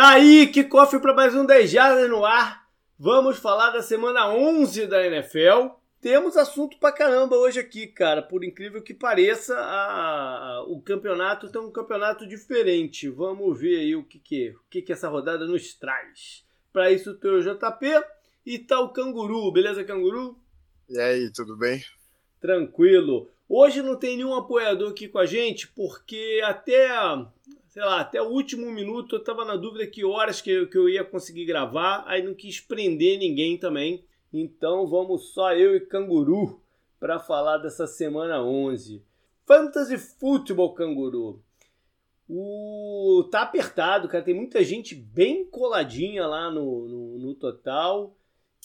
[0.00, 2.66] Tá aí, que cofre para mais um 10 Jardas no ar.
[2.98, 5.74] Vamos falar da semana 11 da NFL.
[6.00, 8.22] Temos assunto pra caramba hoje aqui, cara.
[8.22, 13.10] Por incrível que pareça, a, a, o campeonato tem um campeonato diferente.
[13.10, 16.46] Vamos ver aí o que, que, o que, que essa rodada nos traz.
[16.72, 18.02] Para isso, tem o JP
[18.46, 19.52] e tá o Canguru.
[19.52, 20.34] Beleza, Canguru?
[20.88, 21.84] E aí, tudo bem?
[22.40, 23.28] Tranquilo.
[23.46, 26.88] Hoje não tem nenhum apoiador aqui com a gente, porque até
[27.70, 30.76] sei lá, até o último minuto eu tava na dúvida que horas que eu, que
[30.76, 34.04] eu ia conseguir gravar, aí não quis prender ninguém também.
[34.32, 36.60] Então vamos só eu e Canguru
[36.98, 39.02] para falar dessa semana 11.
[39.46, 41.42] Fantasy Football Canguru.
[42.28, 48.16] O tá apertado, cara, tem muita gente bem coladinha lá no, no, no total.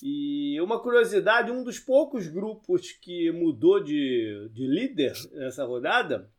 [0.02, 6.30] E uma curiosidade, um dos poucos grupos que mudou de, de líder nessa rodada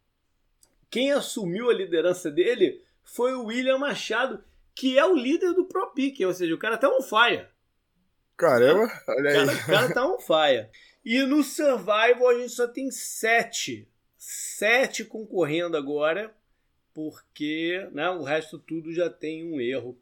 [0.90, 4.42] quem assumiu a liderança dele foi o William Machado,
[4.74, 7.46] que é o líder do Pro Pick, ou seja, o cara tá on fire.
[8.36, 9.44] Caramba, olha aí.
[9.44, 10.68] O cara, o cara tá on fire.
[11.04, 13.88] E no Survival a gente só tem sete.
[14.18, 16.34] Sete concorrendo agora,
[16.92, 19.98] porque né, o resto tudo já tem um erro.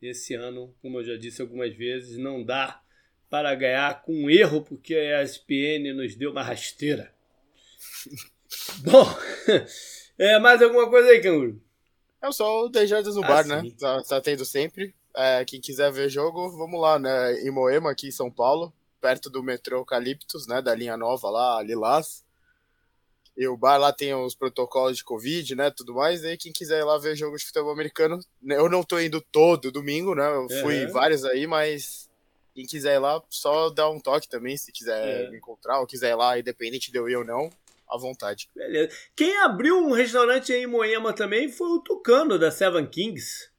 [0.00, 2.82] Esse ano, como eu já disse algumas vezes, não dá
[3.28, 7.12] para ganhar com um erro, porque a ESPN nos deu uma rasteira.
[8.82, 9.06] Bom,
[10.18, 11.60] é, mais alguma coisa aí, Canguru?
[12.22, 13.60] É só o 10 Jardas no ah, bar, né?
[13.60, 13.68] sim.
[13.68, 13.74] né?
[13.78, 14.94] Tá, tá, tendo sempre.
[15.14, 17.40] É, quem quiser ver jogo, vamos lá, né?
[17.40, 20.60] Em Moema, aqui em São Paulo, perto do metrô Eucaliptus, né?
[20.62, 22.24] Da linha nova lá, Lilás.
[23.36, 25.70] E o bar lá tem os protocolos de Covid, né?
[25.70, 26.22] Tudo mais.
[26.22, 28.98] E aí, quem quiser ir lá ver jogo de futebol americano, né, eu não tô
[28.98, 30.26] indo todo domingo, né?
[30.26, 32.08] Eu fui vários aí, mas
[32.54, 35.30] quem quiser ir lá, só dá um toque também, se quiser é.
[35.30, 37.50] me encontrar, ou quiser ir lá, independente de eu ir ou não
[37.88, 38.48] à vontade.
[38.54, 38.90] Beleza.
[39.14, 43.50] Quem abriu um restaurante aí em Moema também foi o Tucano, da Seven Kings.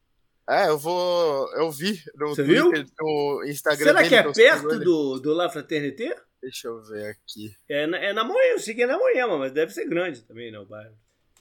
[0.49, 1.51] É, eu vou.
[1.55, 2.71] Eu vi no, Você viu?
[2.71, 3.85] no Instagram.
[3.85, 6.15] Será dele, que é perto do, do La Fraternité?
[6.41, 7.53] Deixa eu ver aqui.
[7.67, 10.21] É na, é na Moema, eu sei que é na Moema, mas deve ser grande
[10.21, 10.95] também, né, o bairro.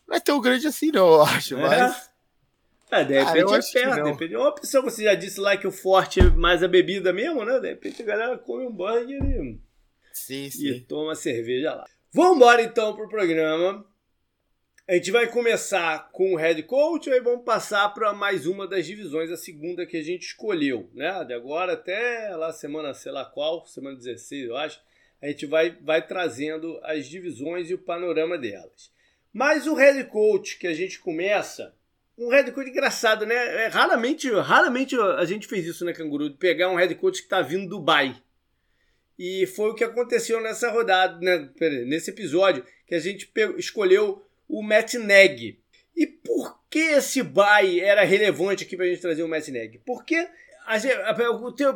[0.09, 1.61] Não é tão grande assim, não, eu acho, é.
[1.61, 2.11] mas.
[2.91, 4.37] É, de repente ah, é perto, de repente.
[4.37, 7.59] Uma opção, você já disse lá que o forte é mais a bebida mesmo, né?
[7.59, 9.61] De repente a galera come um burger e,
[10.13, 10.67] sim, sim.
[10.69, 11.85] e toma cerveja lá.
[12.13, 13.85] Vamos embora então pro programa.
[14.89, 18.87] A gente vai começar com o head coach, aí vamos passar para mais uma das
[18.87, 21.25] divisões, a segunda que a gente escolheu, né?
[21.25, 24.81] De agora até lá semana, sei lá qual, semana 16, eu acho,
[25.21, 28.93] a gente vai, vai trazendo as divisões e o panorama delas.
[29.33, 31.75] Mas o head coach que a gente começa,
[32.17, 33.65] um head coach engraçado, né?
[33.65, 36.31] É, raramente, raramente a gente fez isso, né, Canguru?
[36.31, 38.23] De pegar um head coach que está vindo do Dubai
[39.19, 41.51] e foi o que aconteceu nessa rodada, né,
[41.87, 45.59] nesse episódio, que a gente escolheu o Matt Neg.
[45.95, 49.81] E por que esse bye era relevante aqui para a gente trazer o Matt Neg?
[49.85, 50.29] Porque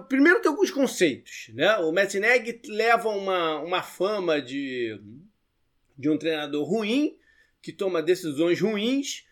[0.09, 1.51] primeiro tem alguns conceitos.
[1.55, 1.77] Né?
[1.79, 5.01] O Matt Neg leva uma, uma fama de,
[5.97, 7.17] de um treinador ruim,
[7.63, 9.27] que toma decisões ruins,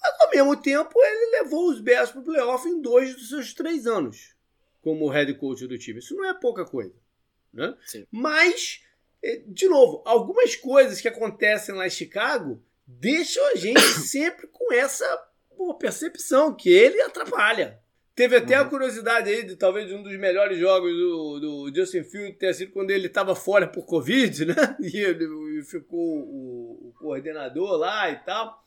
[0.00, 3.54] mas ao mesmo tempo ele levou os Bears para o playoff em dois dos seus
[3.54, 4.34] três anos
[4.82, 5.98] como head coach do time.
[5.98, 6.94] Isso não é pouca coisa.
[7.52, 7.74] Né?
[8.10, 8.82] Mas,
[9.22, 14.72] eh, de novo, algumas coisas que acontecem lá em Chicago deixam a gente sempre com
[14.72, 15.06] essa
[15.56, 17.78] pô, percepção que ele atrapalha.
[18.14, 18.66] Teve até uhum.
[18.66, 22.72] a curiosidade aí de talvez um dos melhores jogos do, do Justin Field ter sido
[22.72, 24.54] quando ele estava fora por Covid, né?
[24.80, 28.62] E ele ficou o, o, coordenador lá e tal.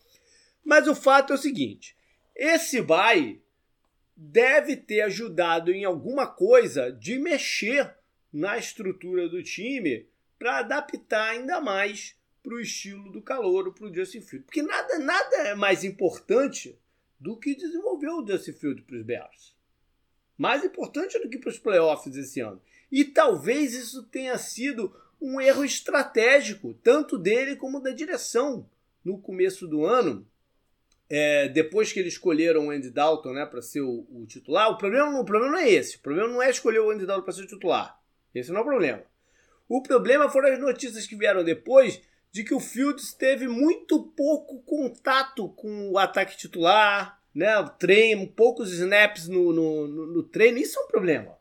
[0.64, 1.96] Mas o fato é o seguinte:
[2.36, 3.42] esse bye
[4.16, 7.94] deve ter ajudado em alguma coisa de mexer
[8.34, 10.08] na estrutura do time
[10.40, 14.46] para adaptar ainda mais para o estilo do calor, para o Justin Field.
[14.46, 16.78] Porque nada, nada é mais importante
[17.20, 19.56] do que desenvolver o Justin Field para os Bears.
[20.38, 22.62] Mais importante do que para os playoffs esse ano.
[22.92, 28.70] E talvez isso tenha sido um erro estratégico, tanto dele como da direção,
[29.06, 30.28] no começo do ano.
[31.10, 34.78] É, depois que eles escolheram o Andy Dalton né, para ser o, o, titular, o
[34.78, 35.96] problema, o problema não é esse.
[35.98, 38.03] O problema não é escolher o Andy Dalton para ser o titular.
[38.34, 39.04] Esse não é o problema.
[39.68, 42.02] O problema foram as notícias que vieram depois
[42.32, 47.58] de que o Fields teve muito pouco contato com o ataque titular, né?
[47.60, 50.58] O treino, poucos snaps no, no, no, no treino.
[50.58, 51.38] Isso é um problema.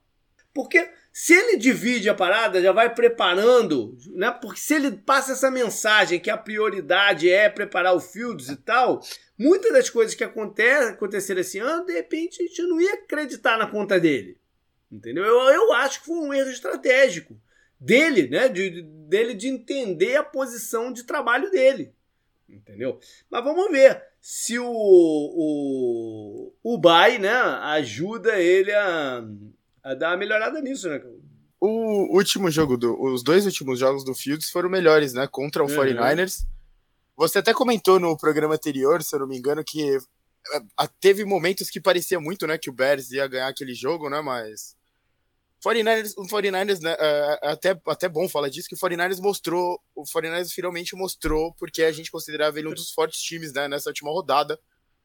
[0.54, 4.30] Porque se ele divide a parada, já vai preparando, né?
[4.30, 9.00] Porque se ele passa essa mensagem que a prioridade é preparar o Fields e tal,
[9.38, 13.66] muitas das coisas que aconteceram esse ano, de repente a gente não ia acreditar na
[13.66, 14.38] conta dele.
[14.92, 15.24] Entendeu?
[15.24, 17.34] Eu, eu acho que foi um erro estratégico
[17.80, 18.46] dele, né?
[18.48, 21.94] De, dele de entender a posição de trabalho dele.
[22.46, 23.00] Entendeu?
[23.30, 29.24] Mas vamos ver se o, o, o Bay, né, ajuda ele a,
[29.82, 31.02] a dar uma melhorada nisso, né?
[31.58, 35.26] O último jogo, do, os dois últimos jogos do Fields foram melhores, né?
[35.26, 35.74] Contra o uhum.
[35.74, 36.44] 49ers.
[37.16, 39.96] Você até comentou no programa anterior, se eu não me engano, que
[40.54, 40.60] é,
[41.00, 44.76] teve momentos que parecia muito, né, que o Bears ia ganhar aquele jogo, né, mas
[45.64, 49.80] 49ers, o 49ers né, é, é até, até bom falar disso, que o 49ers mostrou,
[49.94, 53.90] o 49ers finalmente mostrou porque a gente considerava ele um dos fortes times, né, nessa
[53.90, 54.58] última rodada,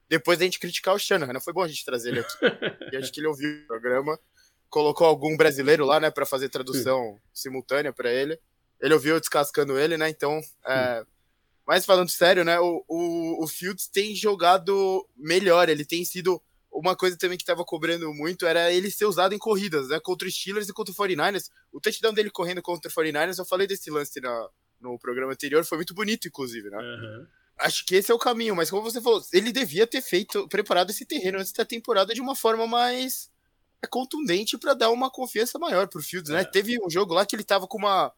[0.10, 3.12] depois da gente criticar o Shanahan, né, foi bom a gente trazer ele aqui, acho
[3.12, 4.20] que ele ouviu o programa,
[4.70, 8.40] colocou algum brasileiro lá, né, para fazer tradução simultânea para ele,
[8.82, 11.06] ele ouviu descascando ele, né, então, é,
[11.68, 16.42] mas falando sério, né, o, o, o Fields tem jogado melhor, ele tem sido.
[16.80, 20.00] Uma coisa também que estava cobrando muito era ele ser usado em corridas, né?
[20.00, 21.50] Contra os Steelers e contra o 49ers.
[21.72, 25.66] O touchdown dele correndo contra o 49ers, eu falei desse lance na, no programa anterior,
[25.66, 26.78] foi muito bonito, inclusive, né?
[26.78, 27.28] Uhum.
[27.60, 30.92] Acho que esse é o caminho, mas como você falou, ele devia ter feito, preparado
[30.92, 33.32] esse terreno antes da temporada de uma forma mais
[33.90, 36.42] contundente para dar uma confiança maior pro Fields, né?
[36.42, 36.46] É.
[36.46, 38.14] Teve um jogo lá que ele tava com uma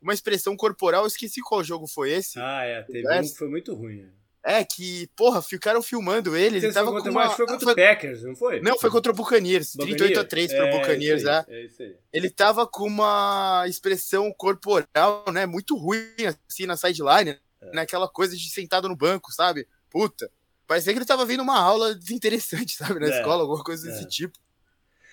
[0.00, 2.38] uma expressão corporal, eu esqueci qual jogo foi esse.
[2.38, 4.08] Ah, é, teve um que foi muito ruim.
[4.48, 6.56] É, que, porra, ficaram filmando ele.
[6.56, 7.28] Ele tava contra, com uma...
[7.28, 8.60] foi contra o Packers, não foi?
[8.62, 9.72] Não, foi contra o Buccaneers.
[9.72, 11.44] 38 a 3 para o Buccaneers, é.
[11.48, 11.94] é isso aí.
[12.10, 16.08] Ele tava com uma expressão corporal, né, muito ruim,
[16.48, 17.74] assim, na sideline, é.
[17.74, 19.68] né, aquela coisa de sentado no banco, sabe?
[19.90, 20.30] Puta.
[20.66, 23.18] Parecia que ele tava vendo uma aula interessante, sabe, na é.
[23.18, 24.08] escola, alguma coisa desse é.
[24.08, 24.38] tipo.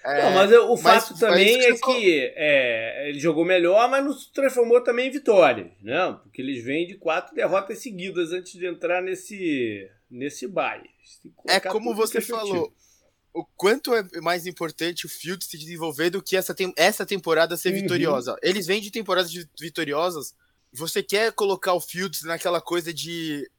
[0.05, 4.05] É, não, mas o fato mas, também mas é que é, ele jogou melhor, mas
[4.05, 6.17] não se transformou também em vitória, né?
[6.21, 10.89] Porque eles vêm de quatro derrotas seguidas antes de entrar nesse nesse baile.
[11.47, 12.71] É como você falou,
[13.33, 17.57] o quanto é mais importante o Field se desenvolver do que essa, tem, essa temporada
[17.57, 17.81] ser uhum.
[17.81, 18.37] vitoriosa.
[18.41, 20.33] Eles vêm de temporadas vitoriosas,
[20.71, 23.49] você quer colocar o Fields naquela coisa de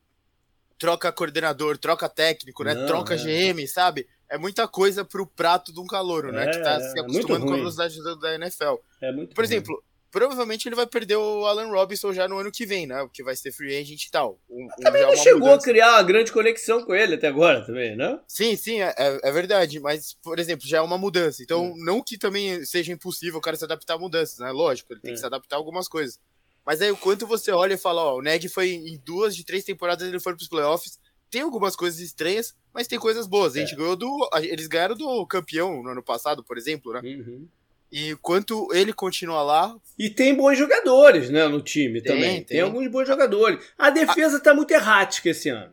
[0.79, 2.75] troca coordenador, troca técnico, né?
[2.75, 3.53] Não, troca é.
[3.53, 4.07] GM, sabe?
[4.29, 6.51] É muita coisa pro prato de um calouro, né?
[6.51, 8.75] que tá é, se acostumando com a velocidade da NFL.
[9.01, 9.55] É muito Por ruim.
[9.55, 13.03] exemplo, provavelmente ele vai perder o Alan Robinson já no ano que vem, né?
[13.03, 14.41] Porque vai ser free agent e tal.
[14.49, 15.61] Um, também não chegou mudança.
[15.61, 18.19] a criar uma grande conexão com ele até agora também, né?
[18.27, 19.79] Sim, sim, é, é, é verdade.
[19.79, 21.43] Mas, por exemplo, já é uma mudança.
[21.43, 21.75] Então, hum.
[21.85, 24.51] não que também seja impossível o cara se adaptar a mudanças, né?
[24.51, 26.19] Lógico, ele tem que se adaptar a algumas coisas.
[26.65, 29.45] Mas aí, o quanto você olha e fala, ó, o Neg foi em duas de
[29.45, 30.99] três temporadas ele foi pros playoffs,
[31.31, 33.57] tem algumas coisas estranhas, mas tem coisas boas.
[33.57, 33.77] A gente é.
[33.77, 34.29] ganhou do.
[34.43, 37.01] Eles ganharam do campeão no ano passado, por exemplo, né?
[37.03, 37.49] Uhum.
[37.91, 39.75] E quanto ele continua lá.
[39.99, 42.35] E tem bons jogadores, né, no time tem, também.
[42.35, 42.45] Tem.
[42.45, 42.61] tem.
[42.61, 43.65] alguns bons jogadores.
[43.79, 44.41] A defesa a...
[44.41, 45.73] tá muito errática esse ano.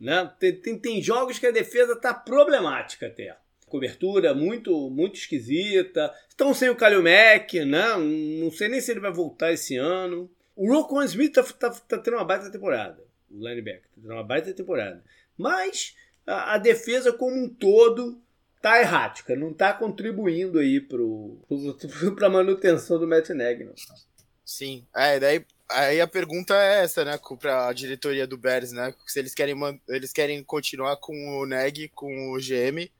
[0.00, 0.28] Né?
[0.40, 3.36] Tem, tem, tem jogos que a defesa tá problemática até.
[3.68, 6.12] Cobertura muito muito esquisita.
[6.28, 7.96] Estão sem o Kalil Mack, né?
[8.42, 10.28] Não sei nem se ele vai voltar esse ano.
[10.56, 13.00] O Rocco Smith tá, tá, tá tendo uma baita temporada
[13.32, 13.88] o linebacker.
[14.06, 15.02] Tá uma baita temporada.
[15.36, 15.96] Mas
[16.26, 18.20] a, a, defesa como um todo
[18.60, 23.64] tá errática, não tá contribuindo aí pro, pro, pra manutenção do Matt Nagy.
[23.64, 23.74] Não.
[24.44, 28.94] Sim, é, daí aí a pergunta é essa, né, para a diretoria do Bears, né,
[29.06, 29.56] se eles querem
[29.88, 32.90] eles querem continuar com o Neg, com o GM,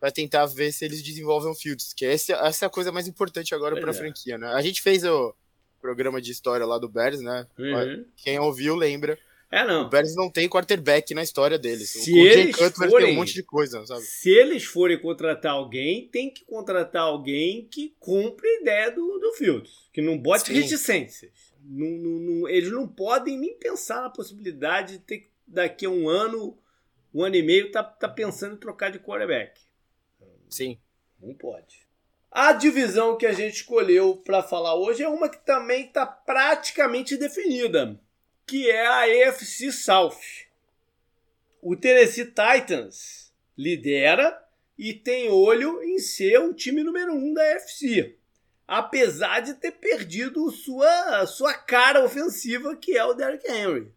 [0.00, 3.06] para tentar ver se eles desenvolvem o Fields, que esse, essa é a coisa mais
[3.06, 3.96] importante agora para a é.
[3.96, 4.48] franquia, né?
[4.48, 5.34] A gente fez o
[5.80, 7.46] programa de história lá do Bears, né?
[7.58, 8.06] Uhum.
[8.16, 9.18] Quem ouviu lembra.
[9.54, 9.82] É, não.
[9.82, 11.88] O Bears não tem quarterback na história deles.
[11.88, 14.02] Se o eles Cutler forem, tem um monte de coisa, sabe?
[14.02, 19.32] Se eles forem contratar alguém, tem que contratar alguém que cumpra a ideia do, do
[19.34, 19.88] Fields.
[19.92, 20.54] Que não bote Sim.
[20.54, 21.54] reticências.
[21.62, 26.08] Não, não, não, eles não podem nem pensar na possibilidade de ter daqui a um
[26.08, 26.58] ano,
[27.14, 29.60] um ano e meio, tá, tá pensando em trocar de quarterback.
[30.50, 30.80] Sim.
[31.22, 31.86] Não pode.
[32.28, 37.16] A divisão que a gente escolheu para falar hoje é uma que também está praticamente
[37.16, 38.00] definida
[38.46, 40.18] que é a AFC South.
[41.62, 44.38] O Tennessee Titans lidera
[44.76, 48.18] e tem olho em ser o time número um da AFC,
[48.66, 53.92] apesar de ter perdido sua, sua cara ofensiva, que é o Derrick Henry.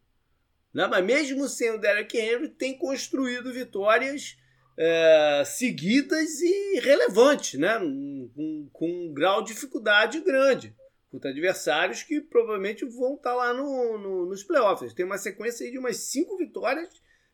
[0.73, 0.87] Né?
[0.87, 4.37] Mas mesmo sem o Derrick Henry, tem construído vitórias
[4.77, 7.79] é, seguidas e relevantes, né?
[7.79, 10.76] com, com um grau de dificuldade grande
[11.11, 14.93] contra adversários que provavelmente vão estar tá lá no, no, nos playoffs.
[14.93, 16.89] Tem uma sequência aí de umas cinco vitórias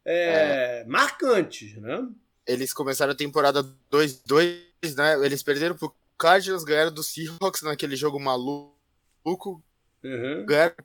[0.06, 0.86] é, é.
[0.86, 2.08] marcantes, né?
[2.46, 4.62] Eles começaram a temporada 2-2,
[4.98, 5.26] né?
[5.26, 9.64] Eles perderam pro Cardinals, ganharam do Seahawks naquele jogo maluco.
[10.04, 10.46] Uhum.
[10.46, 10.76] Ganharam,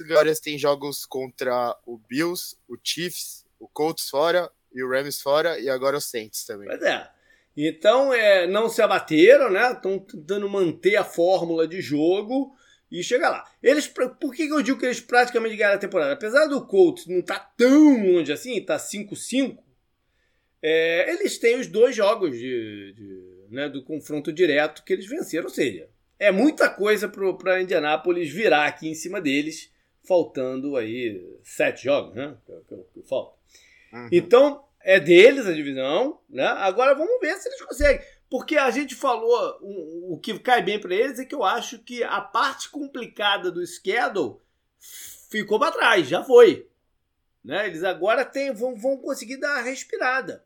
[0.00, 5.58] agora têm jogos contra o Bills, o Chiefs, o Colts fora e o Rams fora
[5.58, 6.68] e agora o Saints também.
[6.68, 7.10] Pois é.
[7.60, 9.72] Então, é, não se abateram, né?
[9.72, 12.54] Estão tentando manter a fórmula de jogo
[12.88, 13.44] e chegar lá.
[13.60, 16.12] Eles, por que eu digo que eles praticamente ganharam a temporada?
[16.12, 19.58] Apesar do Colts não estar tá tão longe assim, tá 5-5,
[20.62, 25.46] é, eles têm os dois jogos de, de né, do confronto direto que eles venceram.
[25.46, 29.68] Ou seja, é muita coisa para Indianápolis virar aqui em cima deles,
[30.04, 32.36] faltando aí sete jogos, né?
[32.46, 33.36] Que, que, que falta.
[33.92, 34.08] Uhum.
[34.12, 36.46] Então, é deles a divisão, né?
[36.46, 38.00] Agora vamos ver se eles conseguem.
[38.30, 42.02] Porque a gente falou, o, que cai bem para eles é que eu acho que
[42.02, 44.38] a parte complicada do schedule
[45.30, 46.70] ficou para trás, já foi.
[47.44, 47.66] Né?
[47.66, 50.42] Eles agora tem, vão, vão conseguir dar a respirada.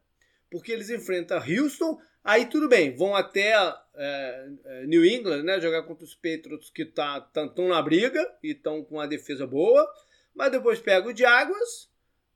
[0.51, 3.53] Porque eles enfrentam Houston, aí tudo bem, vão até
[3.95, 5.61] é, é New England, né?
[5.61, 9.89] Jogar contra os Patriots que estão tá, na briga e estão com uma defesa boa.
[10.35, 11.92] Mas depois pega o Jaguars,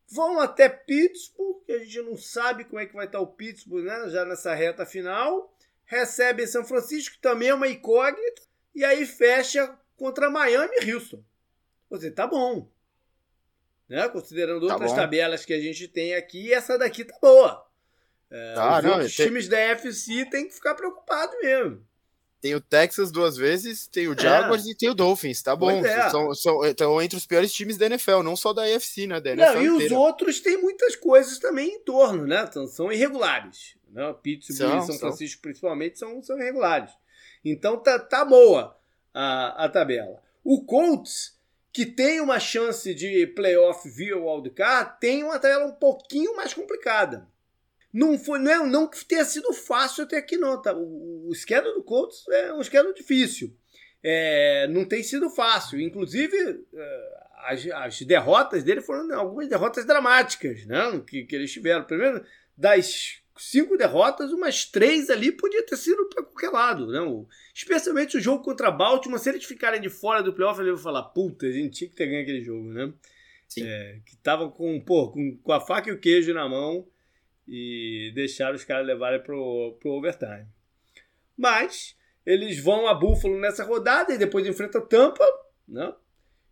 [0.08, 3.84] Vão até Pittsburgh, que a gente não sabe como é que vai estar o Pittsburgh,
[3.84, 4.08] né?
[4.08, 5.52] Já nessa reta final.
[5.84, 8.42] Recebe São Francisco, que também é uma incógnita.
[8.74, 11.22] E aí fecha contra Miami e Houston.
[11.90, 12.68] Ou seja, tá bom.
[13.88, 14.08] Né?
[14.08, 14.96] Considerando tá outras bom.
[14.96, 17.66] tabelas que a gente tem aqui, essa daqui tá boa.
[18.30, 19.08] É, ah, os não, tem...
[19.08, 21.86] times da FC tem que ficar preocupado mesmo.
[22.46, 24.22] Tem o Texas duas vezes, tem o é.
[24.22, 24.70] Jaguars é.
[24.70, 25.84] e tem o Dolphins, tá bom.
[25.84, 26.08] É.
[26.10, 29.20] São, são, estão entre os piores times da NFL, não só da AFC, né?
[29.20, 29.84] Da NFL não, e inteira.
[29.86, 32.46] os outros têm muitas coisas também em torno, né?
[32.48, 33.74] Então, são irregulares.
[33.90, 34.14] Né?
[34.22, 36.92] Pittsburgh são, e São Francisco, principalmente, são, são irregulares.
[37.44, 38.78] Então tá, tá boa
[39.12, 40.22] a, a tabela.
[40.44, 41.36] O Colts,
[41.72, 47.26] que tem uma chance de playoff via wildcard, tem uma tabela um pouquinho mais complicada.
[47.96, 50.60] Não foi, não, é, não que tenha sido fácil até aqui, não.
[50.60, 50.74] Tá?
[50.76, 53.56] O, o schedule do Colts é um schedule difícil.
[54.02, 55.80] É, não tem sido fácil.
[55.80, 56.36] Inclusive,
[56.74, 61.02] é, as, as, derrotas dele foram algumas derrotas dramáticas, né?
[61.08, 61.84] Que, que eles tiveram.
[61.84, 62.22] Primeiro,
[62.54, 67.00] das cinco derrotas, umas três ali podia ter sido para qualquer lado, né?
[67.54, 71.02] especialmente o jogo contra Baltimore, se eles ficarem de fora do playoff, ele vai falar,
[71.02, 72.92] puta, a gente tinha que ter ganho aquele jogo, né?
[73.58, 76.86] É, que tava com, pô, com, com a faca e o queijo na mão
[77.46, 80.46] e deixaram os caras levarem pro, pro overtime.
[81.36, 85.24] Mas eles vão a Buffalo nessa rodada e depois enfrentam Tampa,
[85.68, 85.94] né?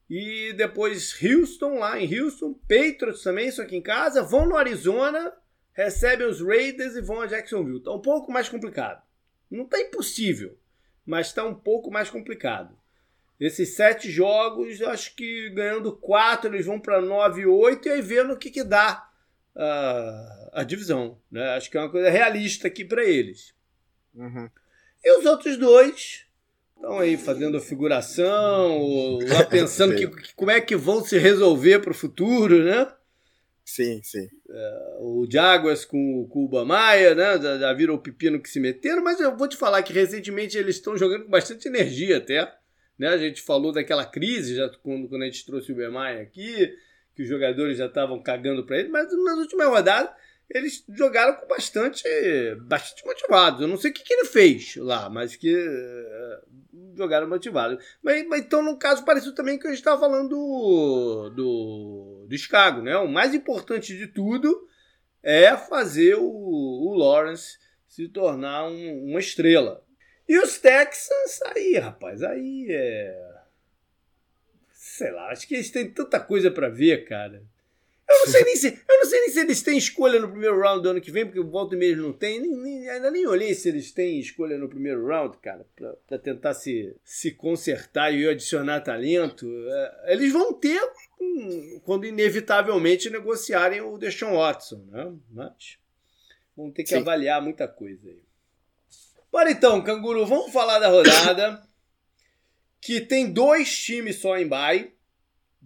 [0.08, 5.32] E depois Houston, lá em Houston, Patriots também, só que em casa, vão no Arizona,
[5.72, 7.82] recebem os Raiders e vão a Jacksonville.
[7.82, 9.02] Tá um pouco mais complicado.
[9.50, 10.56] Não tá impossível,
[11.04, 12.76] mas tá um pouco mais complicado.
[13.40, 18.02] Esses sete jogos, acho que ganhando quatro, eles vão para 9 e 8 e aí
[18.02, 19.10] vendo o que, que dá
[19.56, 21.18] a, a divisão.
[21.30, 21.42] Né?
[21.50, 23.54] Acho que é uma coisa realista aqui para eles.
[24.14, 24.48] Uhum.
[25.04, 26.24] E os outros dois
[26.74, 31.18] estão aí fazendo a figuração, ou lá pensando que, que, como é que vão se
[31.18, 32.90] resolver para o futuro, né?
[33.64, 34.28] Sim, sim.
[34.48, 37.40] É, o Jaguars com, com o Bamaia, né?
[37.40, 40.56] Já, já viram o pepino que se meteram, mas eu vou te falar que recentemente
[40.56, 42.52] eles estão jogando com bastante energia até.
[42.98, 43.08] Né?
[43.08, 46.76] A gente falou daquela crise já quando, quando a gente trouxe o Bamaia aqui
[47.14, 50.10] que os jogadores já estavam cagando para ele, mas nas últimas rodadas
[50.50, 52.04] eles jogaram com bastante,
[52.62, 53.60] bastante motivados.
[53.60, 57.82] Eu não sei o que, que ele fez lá, mas que uh, jogaram motivados.
[58.02, 62.38] Mas, mas, então, no caso, pareceu também que a gente estava falando do, do, do
[62.38, 62.96] Chicago, né?
[62.96, 64.68] O mais importante de tudo
[65.22, 67.58] é fazer o, o Lawrence
[67.88, 69.82] se tornar um, uma estrela.
[70.28, 73.34] E os Texans, aí, rapaz, aí é
[74.84, 77.42] sei lá, acho que eles têm tanta coisa para ver, cara.
[78.08, 80.60] Eu não sei nem se, eu não sei nem se eles têm escolha no primeiro
[80.60, 82.38] round do ano que vem, porque o volta e meio não tem.
[82.40, 86.18] Nem, nem, ainda nem olhei se eles têm escolha no primeiro round, cara, pra, pra
[86.18, 89.46] tentar se, se consertar e adicionar talento.
[89.48, 90.80] É, eles vão ter
[91.20, 95.12] um, quando inevitavelmente negociarem o Deshaun Watson, né?
[95.30, 95.78] Mas
[96.56, 96.96] vão ter que Sim.
[96.96, 98.22] avaliar muita coisa aí.
[99.32, 101.62] Bora então, Canguru, vamos falar da rodada
[102.80, 104.93] que tem dois times só em bye,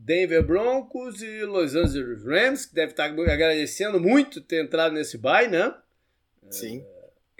[0.00, 5.48] Denver Broncos e Los Angeles Rams, que deve estar agradecendo muito ter entrado nesse bye,
[5.48, 5.74] né?
[6.48, 6.84] Sim.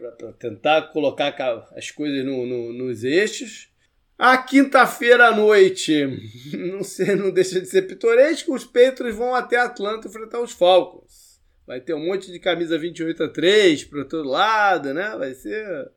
[0.01, 1.35] É, Para tentar colocar
[1.77, 3.73] as coisas no, no, nos eixos.
[4.19, 6.05] A quinta-feira à noite,
[6.53, 11.41] não, sei, não deixa de ser pitoresco, os Patriots vão até Atlanta enfrentar os Falcons.
[11.65, 15.15] Vai ter um monte de camisa 28 a 3 para todo lado, né?
[15.17, 15.93] Vai ser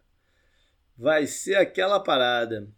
[0.95, 2.69] vai ser aquela parada.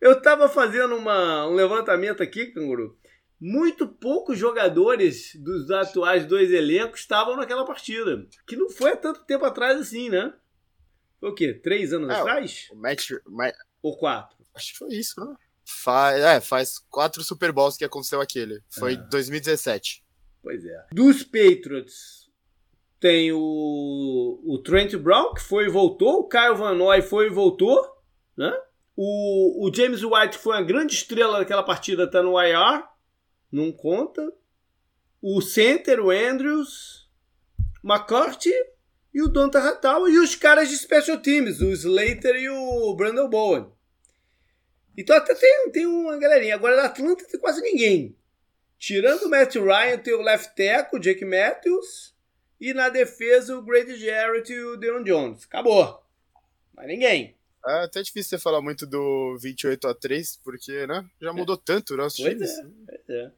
[0.00, 2.96] Eu estava fazendo uma, um levantamento aqui, Canguru.
[3.40, 8.26] Muito poucos jogadores dos atuais dois elencos estavam naquela partida.
[8.46, 10.32] Que não foi há tanto tempo atrás assim, né?
[11.20, 11.52] Foi o quê?
[11.52, 12.68] Três anos é, atrás?
[12.70, 13.10] O match,
[13.82, 14.36] Ou quatro?
[14.54, 15.34] Acho que foi isso, né?
[15.64, 18.62] Faz, é, faz quatro Super Bowls que aconteceu aquele.
[18.70, 18.96] Foi é.
[18.96, 20.04] 2017.
[20.42, 20.86] Pois é.
[20.92, 22.30] Dos Patriots,
[23.00, 26.20] tem o, o Trent Brown, que foi e voltou.
[26.20, 27.84] O Kyle Van Noy foi e voltou,
[28.36, 28.52] né?
[28.96, 32.82] O, o James White foi uma grande estrela daquela partida, tá no IR,
[33.50, 34.32] não conta.
[35.20, 37.08] O center, o Andrews,
[37.82, 38.54] McCarthy
[39.12, 43.28] e o Donta Ratal e os caras de special teams, o Slater e o Brandon
[43.28, 43.72] Bowen.
[44.96, 46.54] Então até tem, tem uma galerinha.
[46.54, 48.16] Agora na Atlanta tem quase ninguém.
[48.78, 50.54] Tirando o Matt Ryan, tem o left
[50.92, 52.14] o Jake Matthews.
[52.60, 55.44] E na defesa, o Grady Jarrett e o Deon Jones.
[55.44, 56.02] Acabou.
[56.74, 57.35] Mais ninguém.
[57.66, 61.04] É até difícil você falar muito do 28 a 3 porque, né?
[61.20, 61.60] Já mudou é.
[61.64, 62.04] tanto, né?
[62.04, 62.50] Os pois times.
[62.50, 63.32] É, pois é.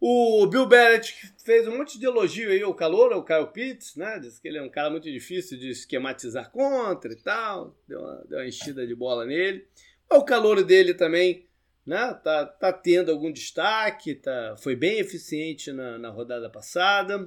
[0.00, 1.12] O Bill Barrett
[1.44, 4.18] fez um monte de elogio aí ao calor, o Kyle Pitts, né?
[4.20, 7.76] Diz que ele é um cara muito difícil de esquematizar contra e tal.
[7.86, 9.66] Deu uma, deu uma enchida de bola nele.
[10.08, 11.48] O calor dele também
[11.88, 12.12] né?
[12.22, 17.26] Tá, tá tendo algum destaque, tá, foi bem eficiente na, na rodada passada.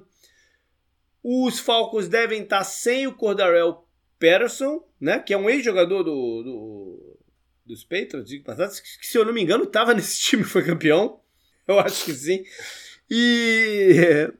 [1.23, 3.87] Os Falcons devem estar tá sem o Cordarel
[4.21, 5.19] Patterson, né?
[5.19, 7.19] Que é um ex-jogador do, do,
[7.65, 11.19] dos Patriots, que se eu não me engano estava nesse time foi campeão.
[11.67, 12.43] Eu acho que sim.
[13.09, 14.31] E,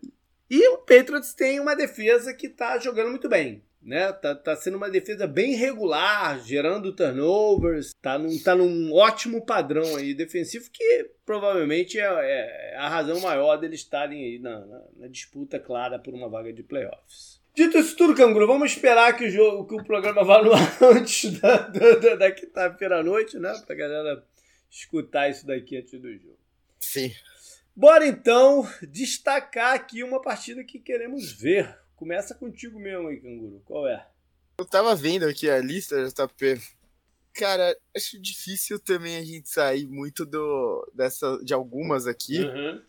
[0.49, 4.11] e o Patriots tem uma defesa que está jogando muito bem né?
[4.13, 9.95] Tá, tá sendo uma defesa bem regular, gerando turnovers, tá num, tá num ótimo padrão
[9.95, 15.07] aí defensivo que provavelmente é, é a razão maior deles estarem aí na, na, na,
[15.07, 17.40] disputa clara por uma vaga de playoffs.
[17.53, 20.77] Dito isso tudo, Canguru, vamos esperar que o jogo, que o programa vá no ar
[20.95, 23.53] antes da, da, da quinta-feira à noite, né?
[23.65, 24.25] Pra galera
[24.69, 26.39] escutar isso daqui antes do jogo.
[26.79, 27.13] Sim.
[27.75, 31.77] Bora então destacar aqui uma partida que queremos ver.
[31.95, 33.61] Começa contigo mesmo aí, canguru.
[33.65, 34.07] Qual é?
[34.57, 36.61] Eu tava vendo aqui a lista, JP.
[37.33, 42.39] Cara, acho difícil também a gente sair muito do, dessa, de algumas aqui.
[42.39, 42.81] Uhum.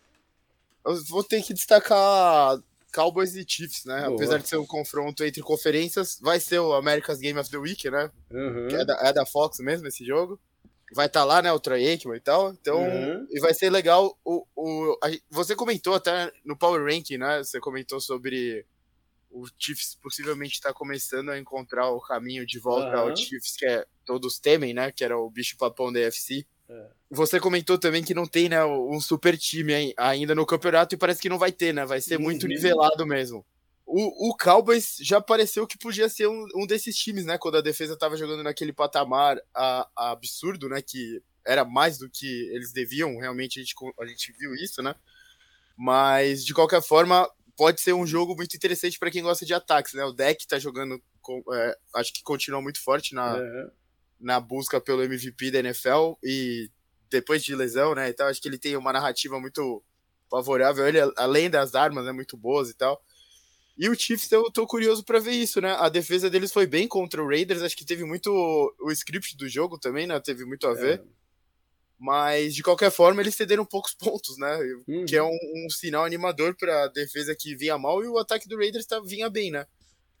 [0.85, 2.61] Eu vou ter que destacar
[2.93, 4.03] Cowboys e Chiefs, né?
[4.03, 4.15] Boa.
[4.15, 7.89] Apesar de ser um confronto entre conferências, vai ser o America's Game of the Week,
[7.89, 8.11] né?
[8.31, 8.67] Uhum.
[8.67, 10.39] É, da, é, da, Fox mesmo esse jogo.
[10.93, 11.51] Vai estar tá lá, né?
[11.51, 12.53] O Troy Aikman e tal.
[12.53, 13.27] Então, uhum.
[13.31, 14.17] e vai ser legal.
[14.23, 17.43] O, o, a, você comentou até no Power Ranking, né?
[17.43, 18.65] Você comentou sobre
[19.31, 23.09] o Chiefs possivelmente está começando a encontrar o caminho de volta uhum.
[23.09, 24.91] ao Chiefs que é, todos temem, né?
[24.91, 26.45] Que era o bicho papão da UFC.
[26.69, 26.89] É.
[27.13, 31.21] Você comentou também que não tem né, um super time ainda no campeonato e parece
[31.21, 31.85] que não vai ter, né?
[31.85, 32.23] Vai ser uhum.
[32.23, 33.45] muito nivelado mesmo.
[33.85, 37.37] O, o Cowboys já pareceu que podia ser um, um desses times, né?
[37.37, 40.81] Quando a defesa estava jogando naquele patamar a, a absurdo, né?
[40.81, 44.95] Que era mais do que eles deviam, realmente a gente, a gente viu isso, né?
[45.77, 49.93] Mas, de qualquer forma, pode ser um jogo muito interessante para quem gosta de ataques,
[49.93, 50.03] né?
[50.03, 53.37] O deck tá jogando, com, é, acho que continua muito forte na,
[54.19, 56.71] na busca pelo MVP da NFL e
[57.13, 58.09] depois de lesão, né?
[58.09, 59.83] Então acho que ele tem uma narrativa muito
[60.29, 62.99] favorável, ele além das armas, né, muito boas e tal.
[63.77, 65.75] E o Chiefs, eu tô curioso para ver isso, né?
[65.79, 68.29] A defesa deles foi bem contra o Raiders, acho que teve muito
[68.79, 70.19] o script do jogo também, né?
[70.19, 70.99] Teve muito a ver.
[70.99, 71.03] É.
[71.99, 74.59] Mas, de qualquer forma, eles cederam poucos pontos, né?
[74.87, 75.05] Uhum.
[75.05, 78.47] Que é um, um sinal animador para a defesa que vinha mal e o ataque
[78.47, 79.65] do Raiders tá, vinha bem, né?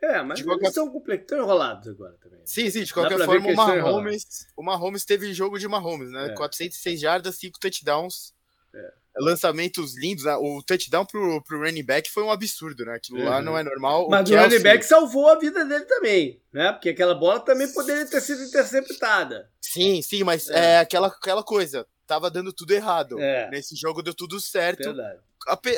[0.03, 0.65] É, mas de qualquer...
[0.65, 2.39] eles enrolados agora também.
[2.39, 2.45] Né?
[2.45, 6.27] Sim, sim, de qualquer forma, o Mahomes, o Mahomes teve jogo de Mahomes, né?
[6.27, 6.33] É.
[6.33, 8.33] 406 jardas, 5 touchdowns.
[8.75, 8.93] É.
[9.17, 10.35] Lançamentos lindos, né?
[10.35, 12.95] O touchdown pro, pro running back foi um absurdo, né?
[12.95, 13.29] Aquilo uhum.
[13.29, 14.09] lá não é normal.
[14.09, 16.73] Mas o, o running back salvou a vida dele também, né?
[16.73, 19.49] Porque aquela bola também poderia ter sido interceptada.
[19.61, 21.87] Sim, sim, mas é, é aquela, aquela coisa.
[22.05, 23.17] Tava dando tudo errado.
[23.19, 23.49] É.
[23.51, 24.83] Nesse jogo deu tudo certo.
[24.83, 25.19] Verdade.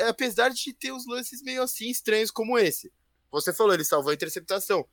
[0.08, 2.90] Apesar de ter os lances meio assim estranhos como esse.
[3.30, 4.86] Você falou, ele salvou a interceptação.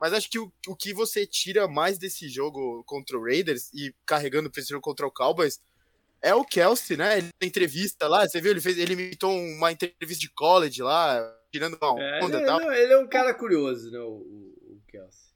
[0.00, 3.94] Mas acho que o, o que você tira mais desse jogo contra o Raiders e
[4.06, 5.60] carregando para esse jogo contra o Cowboys
[6.22, 7.18] é o Kelsey, né?
[7.18, 8.50] Ele entrevista lá, você viu?
[8.50, 11.20] Ele fez, ele imitou uma entrevista de college lá,
[11.52, 12.60] tirando uma é, onda é, e tal.
[12.60, 13.98] Não, ele é um cara curioso, né?
[13.98, 15.30] O, o, Kelsey.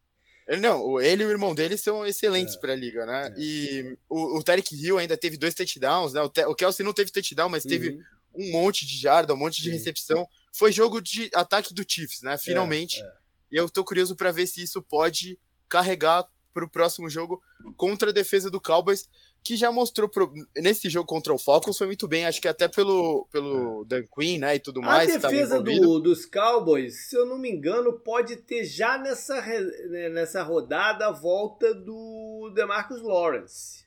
[0.47, 3.29] Ele, não, ele e o irmão dele são excelentes é, para a liga, né?
[3.29, 3.41] É.
[3.41, 6.23] E o, o Tarek Hill ainda teve dois touchdowns, né?
[6.23, 7.71] O, o Kelsey não teve touchdown, mas uhum.
[7.71, 8.01] teve
[8.35, 10.27] um monte de jarda, um monte de recepção.
[10.57, 12.39] Foi jogo de ataque do Chiefs, né?
[12.39, 13.01] Finalmente.
[13.01, 13.13] É, é.
[13.53, 15.39] E eu tô curioso para ver se isso pode
[15.69, 17.43] carregar para o próximo jogo
[17.77, 19.09] contra a defesa do Cowboys
[19.45, 22.67] que já mostrou pro, nesse jogo contra o Falcons foi muito bem, acho que até
[22.67, 23.85] pelo, pelo é.
[23.87, 25.11] Dan Quinn, né, e tudo mais.
[25.11, 30.09] A defesa do, dos Cowboys, se eu não me engano, pode ter já nessa, né,
[30.09, 33.85] nessa rodada a volta do DeMarcus Lawrence,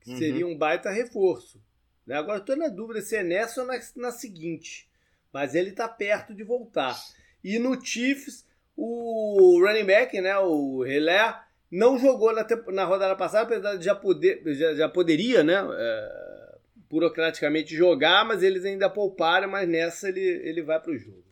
[0.00, 0.18] que uhum.
[0.18, 1.60] seria um baita reforço.
[2.06, 2.14] Né?
[2.14, 4.88] Agora estou na dúvida se é nessa ou na, na seguinte,
[5.34, 6.96] mas ele está perto de voltar.
[7.42, 13.42] E no Chiefs, o running back, né, o Hilaire, não jogou na, na rodada passada,
[13.42, 15.54] apesar de já, poder, já, já poderia, né?
[15.56, 16.54] É,
[16.88, 21.24] burocraticamente jogar, mas eles ainda pouparam, mas nessa ele, ele vai para o jogo.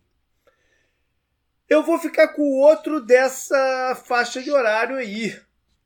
[1.69, 5.39] Eu vou ficar com o outro dessa faixa de horário aí,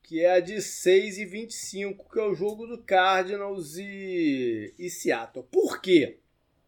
[0.02, 4.88] que é a de 6 e 25, que é o jogo do Cardinals e, e
[4.88, 5.46] Seattle.
[5.50, 6.18] Por quê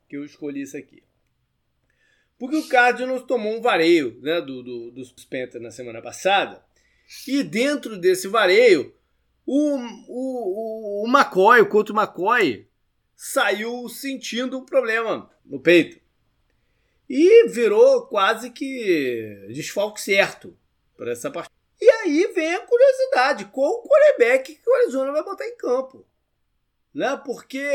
[0.07, 1.08] que eu escolhi isso aqui?
[2.38, 6.64] Porque o Cardinals tomou um vareio né, do, do, dos Panthers na semana passada,
[7.27, 8.94] e dentro desse vareio,
[9.46, 9.77] o,
[10.09, 12.68] o, o, McCoy, o Couto McCoy,
[13.16, 15.98] saiu sentindo um problema no peito.
[17.09, 20.57] E virou quase que desfalque certo
[20.96, 21.57] para essa partida.
[21.81, 26.07] E aí vem a curiosidade: qual o quarterback que o Arizona vai botar em campo?
[26.94, 27.20] Né?
[27.24, 27.66] Porque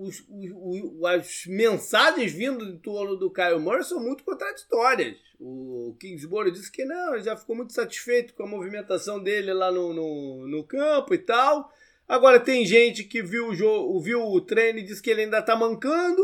[0.00, 5.16] os, os, as mensagens vindo em torno do Kyle Murray são muito contraditórias.
[5.38, 9.70] O Kingsborough disse que não, ele já ficou muito satisfeito com a movimentação dele lá
[9.70, 11.70] no, no, no campo e tal.
[12.08, 15.38] Agora tem gente que viu o, jogo, viu o treino e disse que ele ainda
[15.38, 16.22] está mancando.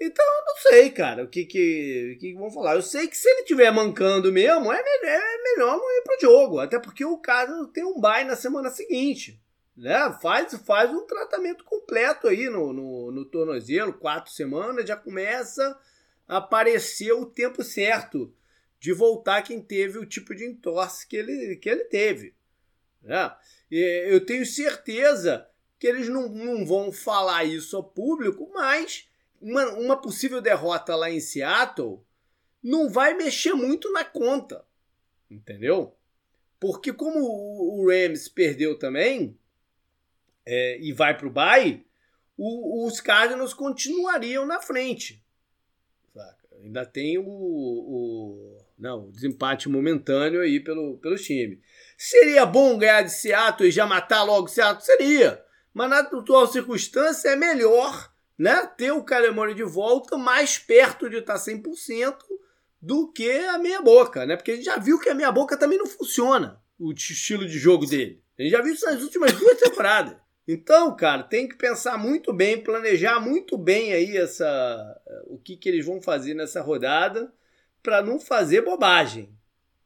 [0.00, 2.76] Então, não sei, cara, o que que, que vão falar.
[2.76, 6.20] Eu sei que se ele tiver mancando mesmo, é melhor, é melhor não ir pro
[6.20, 6.58] jogo.
[6.58, 9.40] Até porque o cara tem um bye na semana seguinte.
[9.82, 10.16] Né?
[10.22, 15.76] Faz, faz um tratamento completo aí no, no, no tornozelo, quatro semanas, já começa
[16.28, 18.32] a aparecer o tempo certo
[18.78, 22.32] de voltar quem teve o tipo de entorse que ele, que ele teve.
[23.02, 23.34] Né?
[23.68, 25.48] Eu tenho certeza
[25.80, 31.10] que eles não, não vão falar isso ao público, mas uma, uma possível derrota lá
[31.10, 32.00] em Seattle
[32.62, 34.64] não vai mexer muito na conta.
[35.28, 35.96] Entendeu?
[36.60, 39.36] Porque como o Rams perdeu também
[40.46, 41.84] é, e vai para o bye,
[42.36, 45.22] os Cardinals continuariam na frente.
[46.12, 46.48] Saca?
[46.62, 51.60] Ainda tem o, o, não, o desempate momentâneo aí pelo, pelo time.
[51.96, 54.84] Seria bom ganhar de Seattle e já matar logo Seattle?
[54.84, 55.44] Seria.
[55.72, 61.18] Mas na atual circunstância é melhor né, ter o Calemone de volta mais perto de
[61.18, 62.16] estar 100%
[62.80, 64.36] do que a meia boca, né?
[64.36, 67.56] Porque a gente já viu que a meia boca também não funciona, o estilo de
[67.56, 68.20] jogo dele.
[68.36, 70.16] A gente já viu isso nas últimas duas temporadas.
[70.46, 75.68] Então, cara, tem que pensar muito bem, planejar muito bem aí essa o que, que
[75.68, 77.32] eles vão fazer nessa rodada
[77.82, 79.32] para não fazer bobagem.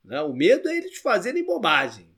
[0.04, 0.20] Né?
[0.22, 2.08] O medo é eles fazerem bobagem.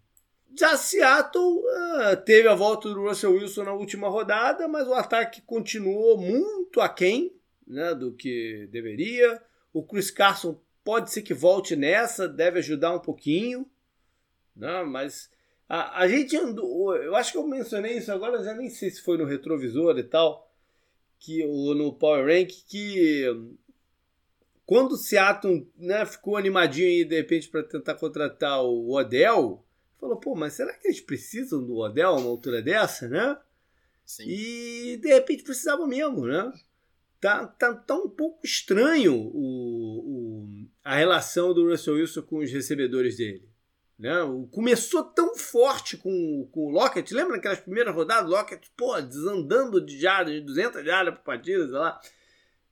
[0.59, 5.43] Já Seattle uh, teve a volta do Russell Wilson na última rodada, mas o ataque
[5.43, 7.33] continuou muito aquém
[7.67, 9.41] né, do que deveria.
[9.73, 13.69] O Chris Carson pode ser que volte nessa, deve ajudar um pouquinho.
[14.57, 15.31] Né, mas
[15.69, 16.97] a, a gente andou.
[16.97, 20.05] Eu acho que eu mencionei isso agora, já nem sei se foi no retrovisor e
[20.05, 20.51] tal,
[21.19, 23.25] que, ou no Power Rank, que
[24.65, 29.65] quando o Seattle né, ficou animadinho aí de repente para tentar contratar o Odell
[29.99, 33.37] falou, pô, mas será que eles precisam do Odell a uma altura dessa, né?
[34.05, 34.25] Sim.
[34.27, 36.53] E de repente precisava mesmo, né?
[37.21, 42.53] Tá, tá, tá um pouco estranho o, o, a relação do Russell Wilson com os
[42.53, 43.48] recebedores dele.
[43.99, 44.13] Né?
[44.53, 48.31] Começou tão forte com, com o Lockett, lembra aquelas primeiras rodadas?
[48.31, 52.01] Lockett, pô, desandando de jardas, de 200 jardas por partida, sei lá.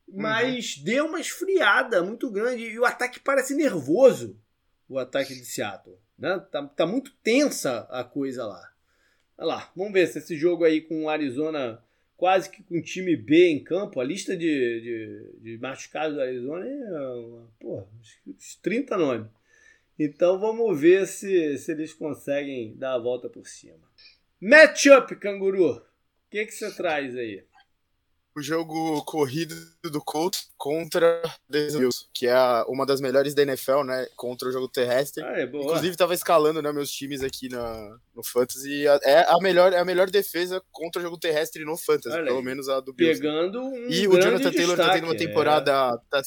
[0.09, 0.85] Mas uhum.
[0.85, 4.41] deu uma esfriada muito grande e o ataque parece nervoso
[4.89, 5.99] o ataque de Seattle.
[6.17, 6.39] Né?
[6.51, 8.73] Tá, tá muito tensa a coisa lá.
[9.37, 11.83] Olha lá, vamos ver se esse jogo aí com o Arizona
[12.17, 16.67] quase que com time B em campo, a lista de, de, de machucados do Arizona
[16.67, 17.87] é porra,
[18.27, 19.31] uns 30 nomes.
[19.99, 23.91] Então vamos ver se, se eles conseguem dar a volta por cima.
[24.41, 25.73] Matchup, canguru.
[25.77, 25.83] O
[26.31, 27.45] que, que você traz aí?
[28.37, 29.55] o jogo corrido
[29.91, 32.37] do Colts contra Bills, que é
[32.69, 34.07] uma das melhores da NFL, né?
[34.15, 35.25] Contra o jogo terrestre.
[35.25, 38.87] Ah, é Inclusive, estava escalando né, meus times aqui na, no Fantasy.
[39.05, 42.43] É a melhor, é a melhor defesa contra o jogo terrestre no Fantasy, Olha pelo
[42.43, 43.19] menos a do Bills.
[43.19, 45.73] Pegando um E o Jonathan Taylor está tendo uma temporada.
[45.73, 46.11] É.
[46.11, 46.23] Tá,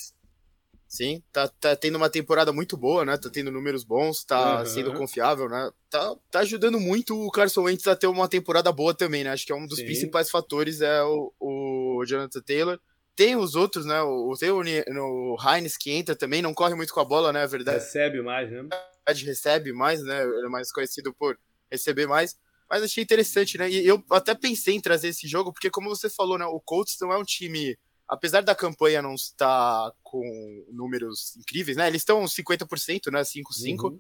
[0.90, 3.16] sim, tá, tá tendo uma temporada muito boa, né?
[3.16, 4.66] Tá tendo números bons, tá uhum.
[4.66, 5.70] sendo confiável, né?
[5.88, 9.30] Tá, tá ajudando muito o Carson Wentz a ter uma temporada boa também, né?
[9.30, 9.86] Acho que é um dos sim.
[9.86, 12.80] principais fatores é o, o Jonathan Taylor.
[13.16, 14.02] Tem os outros, né?
[14.02, 17.44] O, tem o, o Heinz que entra também, não corre muito com a bola, né?
[17.44, 17.78] A verdade.
[17.78, 18.68] Recebe mais, né?
[19.08, 20.24] Recebe mais, né?
[20.24, 21.38] Ele é mais conhecido por
[21.72, 22.36] receber mais.
[22.68, 23.70] Mas achei interessante, né?
[23.70, 26.46] E eu até pensei em trazer esse jogo, porque como você falou, né?
[26.46, 27.78] O Colts não é um time
[28.10, 31.88] apesar da campanha não estar com números incríveis, né?
[31.88, 33.22] Eles estão 50%, né?
[33.22, 33.84] 5-5.
[33.84, 34.00] Uhum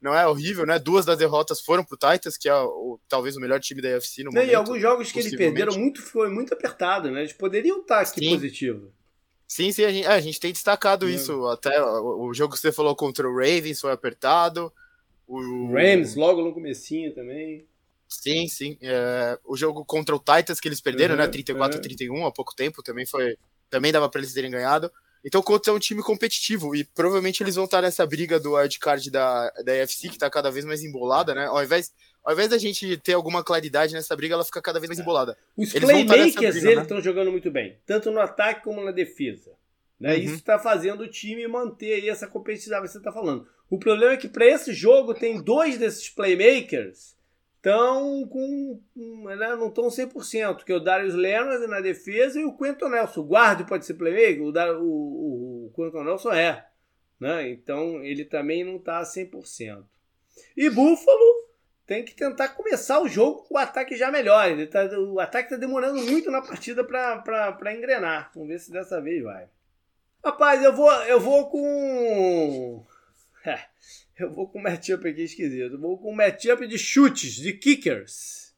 [0.00, 0.78] não é horrível, né?
[0.78, 4.22] Duas das derrotas foram pro Titans, que é o, talvez o melhor time da UFC
[4.22, 4.50] no momento.
[4.50, 7.20] E alguns jogos que eles perderam muito foi muito apertado, né?
[7.20, 8.30] Eles poderiam estar aqui sim.
[8.30, 8.92] positivo.
[9.46, 11.10] Sim, sim, a gente, é, a gente tem destacado é.
[11.10, 11.46] isso.
[11.46, 14.72] Até o, o, jogo que você falou contra o Ravens foi apertado.
[15.26, 17.66] O Rams logo no comecinho também.
[18.08, 18.78] Sim, sim.
[18.80, 21.28] É, o jogo contra o Titans que eles perderam, uhum, né?
[21.28, 21.82] 34 a uhum.
[21.82, 23.36] 31 há pouco tempo, também foi.
[23.68, 24.90] Também dava para eles terem ganhado.
[25.24, 28.54] Então o Colts é um time competitivo e provavelmente eles vão estar nessa briga do
[28.54, 31.46] wildcard da, da AFC, que está cada vez mais embolada, né?
[31.46, 31.92] Ao invés,
[32.24, 35.36] ao invés da gente ter alguma claridade nessa briga, ela fica cada vez mais embolada.
[35.56, 37.02] Os eles playmakers eles estão né?
[37.02, 39.50] jogando muito bem, tanto no ataque como na defesa.
[39.98, 40.14] Né?
[40.14, 40.22] Uhum.
[40.22, 43.46] Isso está fazendo o time manter aí essa competitividade que você está falando.
[43.68, 47.17] O problema é que para esse jogo tem dois desses playmakers
[47.68, 48.80] estão com.
[49.24, 53.20] Né, não estão 100%, que é o Darius Leonard na defesa e o Quentin Nelson.
[53.20, 56.66] O guarda pode ser playmaker, o, o, o, o Quentin Nelson é.
[57.20, 57.50] Né?
[57.50, 59.84] Então ele também não está 100%.
[60.56, 61.48] E Buffalo
[61.86, 64.48] tem que tentar começar o jogo com o ataque já melhor.
[64.48, 68.30] Ele tá, o ataque está demorando muito na partida para engrenar.
[68.34, 69.48] Vamos ver se dessa vez vai.
[70.24, 72.86] Rapaz, eu vou, eu vou com.
[74.18, 75.78] Eu vou com um matchup aqui esquisito.
[75.78, 78.54] Vou com um matchup de chutes, de kickers.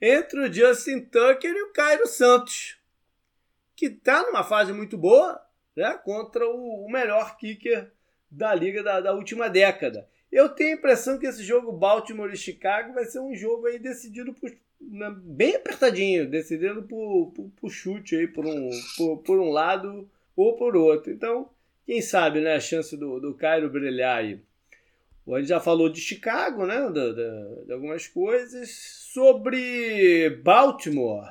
[0.00, 2.78] Entre o Justin Tucker e o Cairo Santos.
[3.74, 5.40] Que tá numa fase muito boa,
[5.74, 5.98] né?
[6.04, 7.90] Contra o, o melhor kicker
[8.30, 10.08] da liga da, da, última década.
[10.30, 13.78] Eu tenho a impressão que esse jogo Baltimore e Chicago vai ser um jogo aí
[13.78, 19.38] decidido por, né, bem apertadinho, decidido por, por, por chute aí, por um, por, por
[19.38, 21.12] um lado ou por outro.
[21.12, 21.50] Então,
[21.86, 24.40] quem sabe, né, a chance do, do Cairo brilhar aí.
[25.28, 28.70] A gente já falou de Chicago, né, de, de, de algumas coisas.
[29.12, 31.28] Sobre Baltimore,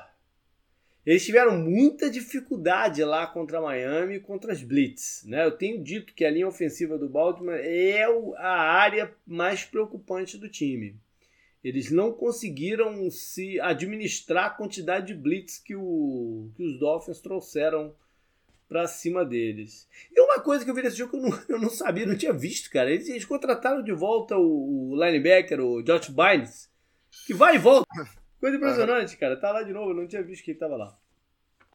[1.06, 5.24] eles tiveram muita dificuldade lá contra Miami e contra as Blitz.
[5.26, 5.44] Né?
[5.44, 8.06] Eu tenho dito que a linha ofensiva do Baltimore é
[8.38, 10.96] a área mais preocupante do time.
[11.64, 17.94] Eles não conseguiram se administrar a quantidade de blitz que, o, que os Dolphins trouxeram
[18.72, 19.86] pra cima deles.
[20.16, 22.16] E uma coisa que eu vi nesse jogo que eu não, eu não sabia, não
[22.16, 22.90] tinha visto, cara.
[22.90, 26.72] Eles, eles contrataram de volta o, o linebacker, o Josh Bynes,
[27.28, 27.86] que vai e volta.
[28.40, 29.36] Coisa impressionante, cara.
[29.36, 30.98] Tá lá de novo, eu não tinha visto que ele tava lá.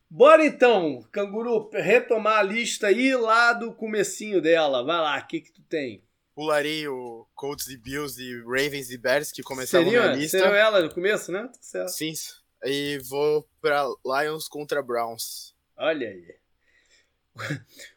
[0.09, 4.83] Bora então, Canguru, retomar a lista aí lá do comecinho dela.
[4.83, 6.03] Vai lá, o que que tu tem?
[6.35, 10.39] Pularei o Colts e Bills e Ravens e Bears que começaram seria, a lista.
[10.39, 11.43] Seria ela no começo, né?
[11.43, 11.89] Tá certo.
[11.91, 12.15] Sim.
[12.65, 15.55] E vou pra Lions contra Browns.
[15.77, 16.46] Olha aí.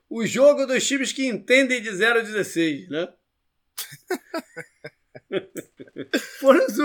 [0.09, 3.13] O jogo dos times que entendem de 0 a 16, né?
[6.39, 6.77] foram os,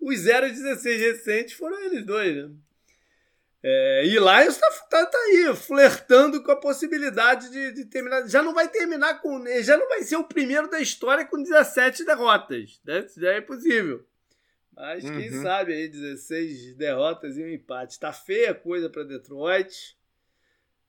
[0.00, 2.50] os 0 a 16 recentes foram eles dois, né?
[3.62, 8.26] É, e Lions tá, tá, tá, aí, flertando com a possibilidade de, de, terminar.
[8.26, 9.44] Já não vai terminar com.
[9.62, 12.80] Já não vai ser o primeiro da história com 17 derrotas.
[12.84, 13.06] Né?
[13.18, 14.02] Já é possível.
[14.74, 15.18] Mas uhum.
[15.18, 18.00] quem sabe aí, 16 derrotas e um empate.
[18.00, 19.94] Tá feia a coisa para Detroit.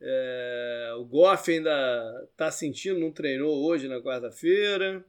[0.02, 5.06] É, o Goff ainda tá sentindo, não treinou hoje na quarta-feira.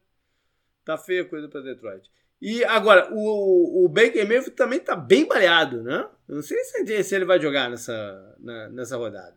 [0.85, 2.11] Tá feia a coisa para Detroit.
[2.41, 6.09] E agora, o, o Baker Mayfield também tá bem baleado, né?
[6.29, 9.37] Eu não sei se, se ele vai jogar nessa, na, nessa rodada.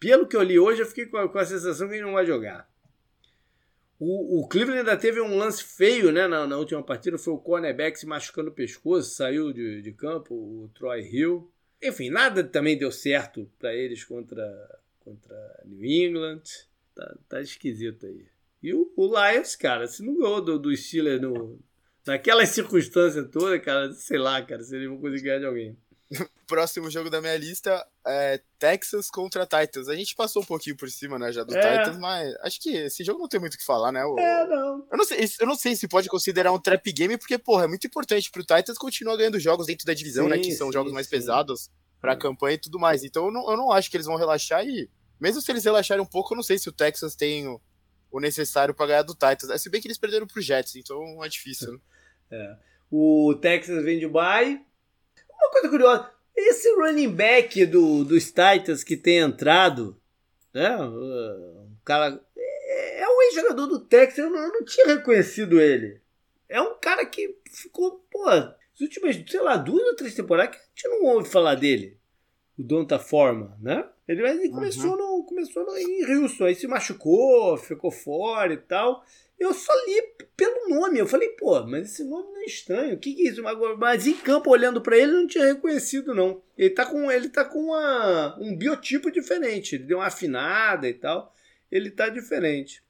[0.00, 2.14] Pelo que eu li hoje, eu fiquei com a, com a sensação que ele não
[2.14, 2.68] vai jogar.
[3.98, 7.16] O, o, Cleveland ainda teve um lance feio né, na, na, última partida.
[7.16, 11.50] Foi o cornerback se machucando o pescoço, saiu de, de campo, o Troy Hill.
[11.82, 14.44] Enfim, nada também deu certo para eles contra
[15.06, 16.42] contra New England.
[16.94, 18.26] Tá, tá esquisito aí.
[18.62, 21.60] E o, o Lions, cara, se não ganhou do, do Steelers no,
[22.04, 25.78] naquelas circunstâncias todas, cara, sei lá, cara, se eles vão conseguir ganhar de alguém.
[26.46, 29.88] Próximo jogo da minha lista é Texas contra Titans.
[29.88, 31.78] A gente passou um pouquinho por cima, né, já do é.
[31.78, 34.04] Titans, mas acho que esse jogo não tem muito o que falar, né?
[34.04, 34.18] O...
[34.18, 34.86] É, não.
[34.90, 37.68] Eu não, sei, eu não sei se pode considerar um trap game, porque, porra, é
[37.68, 40.48] muito importante pro Titans continuar ganhando jogos dentro da divisão, né, sim, né?
[40.48, 41.10] Que são sim, jogos mais sim.
[41.10, 41.70] pesados
[42.06, 43.02] pra campanha e tudo mais.
[43.02, 44.88] Então eu não, eu não acho que eles vão relaxar e
[45.20, 47.60] mesmo se eles relaxarem um pouco, eu não sei se o Texas tem o,
[48.12, 49.50] o necessário para ganhar do Titans.
[49.50, 51.72] É, se bem que eles perderam pro Jets, então é difícil.
[51.72, 51.78] Né?
[52.28, 52.56] É.
[52.90, 54.60] O Texas vem de bye.
[55.30, 59.96] Uma coisa curiosa, esse running back do, dos Titans que tem entrado,
[60.52, 60.76] né?
[60.76, 66.00] O cara é, é um ex-jogador do Texas, eu não, eu não, tinha reconhecido ele.
[66.48, 68.24] É um cara que ficou, pô,
[68.76, 71.98] as últimas, sei lá, duas ou três temporadas que a gente não ouve falar dele.
[72.58, 73.88] O Donta Forma, né?
[74.06, 75.18] Ele, ele começou, uhum.
[75.18, 79.02] no, começou no, em Houston, aí se machucou, ficou fora e tal.
[79.38, 80.02] Eu só li
[80.36, 80.98] pelo nome.
[80.98, 82.94] Eu falei, pô, mas esse nome não é estranho.
[82.94, 83.42] O que, que é isso?
[83.78, 86.40] Mas em campo, olhando para ele, não tinha reconhecido, não.
[86.56, 89.74] Ele tá com, ele tá com uma, um biotipo diferente.
[89.74, 91.34] Ele deu uma afinada e tal.
[91.70, 92.82] Ele tá diferente.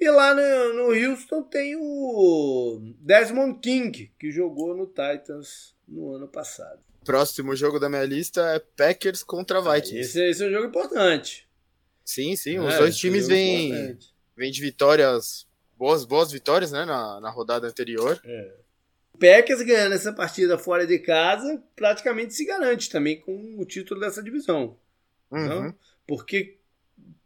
[0.00, 6.28] E lá no, no Houston tem o Desmond King, que jogou no Titans no ano
[6.28, 6.80] passado.
[7.04, 9.98] Próximo jogo da minha lista é Packers contra Vikings.
[9.98, 11.48] Esse, esse é um jogo importante.
[12.04, 12.58] Sim, sim.
[12.58, 13.98] Os é, dois times é vêm,
[14.36, 18.20] vêm de vitórias, boas, boas vitórias, né, na, na rodada anterior.
[18.24, 18.54] É.
[19.12, 24.00] O Packers ganhando essa partida fora de casa praticamente se garante também com o título
[24.00, 24.78] dessa divisão.
[25.30, 25.74] Uhum.
[26.06, 26.57] Porque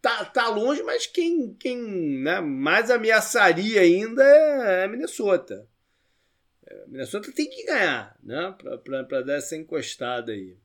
[0.03, 1.79] tá, tá longe, mas quem, quem
[2.21, 5.67] né, mais ameaçaria ainda é, é Minnesota.
[6.67, 8.55] É, Minnesota tem que ganhar, né?
[9.09, 10.57] Para dar essa encostada aí.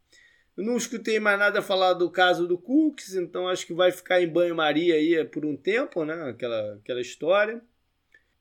[0.58, 4.20] Eu não escutei mais nada falar do caso do Cooks, então acho que vai ficar
[4.20, 6.30] em banho-maria aí por um tempo, né?
[6.32, 7.62] Aquela, aquela história.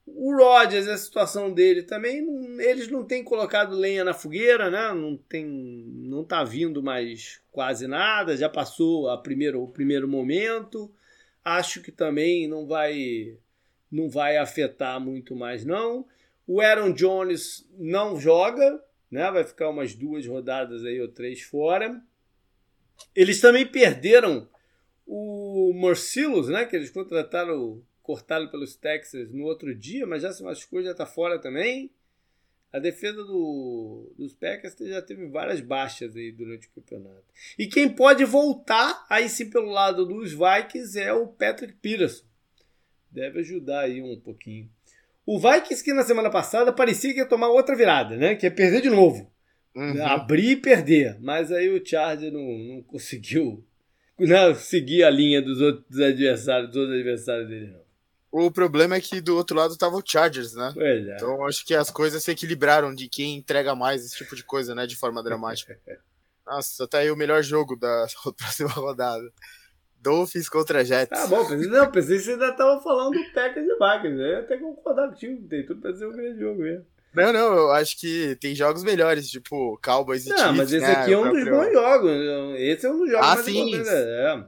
[0.06, 2.24] O Rodgers, a situação dele também,
[2.60, 4.92] eles não têm colocado lenha na fogueira, né?
[4.94, 10.94] Não tem, não tá vindo mais quase nada, já passou a primeiro, o primeiro momento.
[11.44, 13.36] Acho que também não vai
[13.90, 16.06] não vai afetar muito mais não.
[16.46, 19.30] O Aaron Jones não joga, né?
[19.30, 22.00] Vai ficar umas duas rodadas aí ou três fora.
[23.14, 24.48] Eles também perderam
[25.06, 26.64] o Morcillos, né?
[26.64, 31.04] Que eles contrataram cortado pelos Texas no outro dia, mas já se machucou, já está
[31.04, 31.90] fora também.
[32.72, 37.24] A defesa do, dos Packers já teve várias baixas aí durante o campeonato.
[37.58, 42.24] E quem pode voltar, aí sim pelo lado dos Vikings, é o Patrick Peterson.
[43.10, 44.70] Deve ajudar aí um pouquinho.
[45.24, 48.36] O Vikings que na semana passada parecia que ia tomar outra virada, né?
[48.36, 49.32] Que ia perder de novo.
[49.74, 50.04] Uhum.
[50.04, 51.18] Abrir e perder.
[51.20, 53.64] Mas aí o Charger não, não conseguiu
[54.18, 57.85] não, seguir a linha dos outros adversários, dos outros adversários dele, não.
[58.30, 60.72] O problema é que do outro lado tava o Chargers, né?
[60.76, 61.14] É.
[61.14, 64.74] Então acho que as coisas se equilibraram de quem entrega mais esse tipo de coisa,
[64.74, 64.86] né?
[64.86, 65.78] De forma dramática.
[66.46, 69.32] Nossa, tá aí o melhor jogo da próxima rodada.
[70.00, 71.18] Dolphins contra Jets.
[71.18, 74.22] Tá bom, pensei, não, pensei que você ainda tava falando do Packers e Vikings.
[74.22, 76.86] Eu até concordar contigo, tem tudo pra ser um grande jogo mesmo.
[77.12, 80.56] Não, não, eu acho que tem jogos melhores, tipo Cowboys e não, Chiefs.
[80.56, 82.10] Mas esse né, aqui é um dos bons jogos.
[82.58, 83.74] Esse é um dos jogos ah, mais sim.
[83.74, 84.44] É.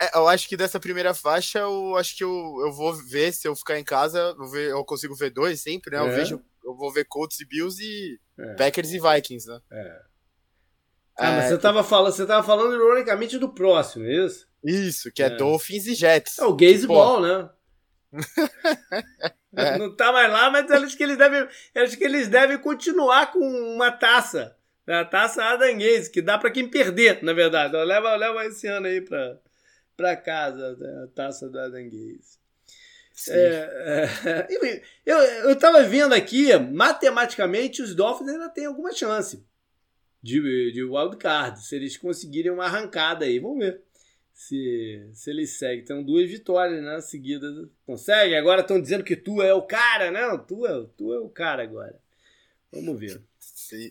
[0.00, 3.48] É, eu acho que dessa primeira faixa, eu acho que eu, eu vou ver se
[3.48, 5.98] eu ficar em casa, eu, ver, eu consigo ver dois sempre, né?
[5.98, 6.14] Eu é.
[6.14, 8.54] vejo, eu vou ver Colts e Bills e é.
[8.54, 9.60] Packers e Vikings, né?
[9.72, 10.02] É.
[11.18, 11.48] Ah, mas é.
[11.48, 14.46] você tava falando, você tava falando ironicamente do próximo, é isso?
[14.62, 16.38] Isso, que é, Dolphins e Jets.
[16.38, 17.50] É o Gazeball, né?
[19.56, 19.78] é.
[19.78, 23.40] Não tá mais lá, mas acho que eles devem, acho que eles devem continuar com
[23.40, 24.56] uma taça.
[24.86, 27.76] A taça Adam Gaze, que dá para quem perder, na verdade.
[27.76, 29.38] Leva, leva esse ano aí para
[29.98, 31.04] para casa, né?
[31.04, 32.38] a taça do Aranguês.
[33.28, 34.82] É, é,
[35.44, 39.44] eu estava vendo aqui, matematicamente, os Dolphins ainda têm alguma chance
[40.22, 43.40] de, de wildcard, se eles conseguirem uma arrancada aí.
[43.40, 43.82] Vamos ver
[44.32, 45.84] se, se eles seguem.
[45.84, 47.68] Tem duas vitórias né, seguidas.
[47.84, 48.36] Consegue?
[48.36, 50.38] Agora estão dizendo que tu é o cara, não?
[50.38, 51.98] Tu é, tu é o cara agora.
[52.70, 53.20] Vamos ver.
[53.40, 53.90] Sim.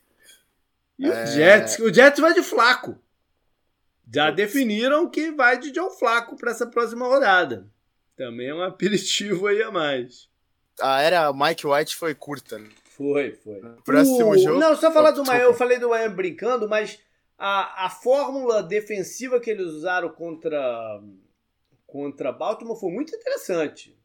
[0.97, 1.25] E o é...
[1.27, 1.79] Jets?
[1.79, 2.97] O Jets vai de flaco
[4.13, 7.67] já definiram que vai de Joe Flaco para essa próxima rodada.
[8.15, 10.29] Também é um aperitivo aí a mais.
[10.79, 12.57] A era Mike White foi curta.
[12.57, 12.69] Né?
[12.85, 13.61] Foi, foi.
[13.83, 14.37] Próximo o...
[14.37, 14.59] jogo.
[14.59, 16.99] Não, só falar do Miami, eu falei do Miami brincando, mas
[17.37, 21.01] a, a fórmula defensiva que eles usaram contra
[21.85, 23.97] contra Baltimore foi muito interessante.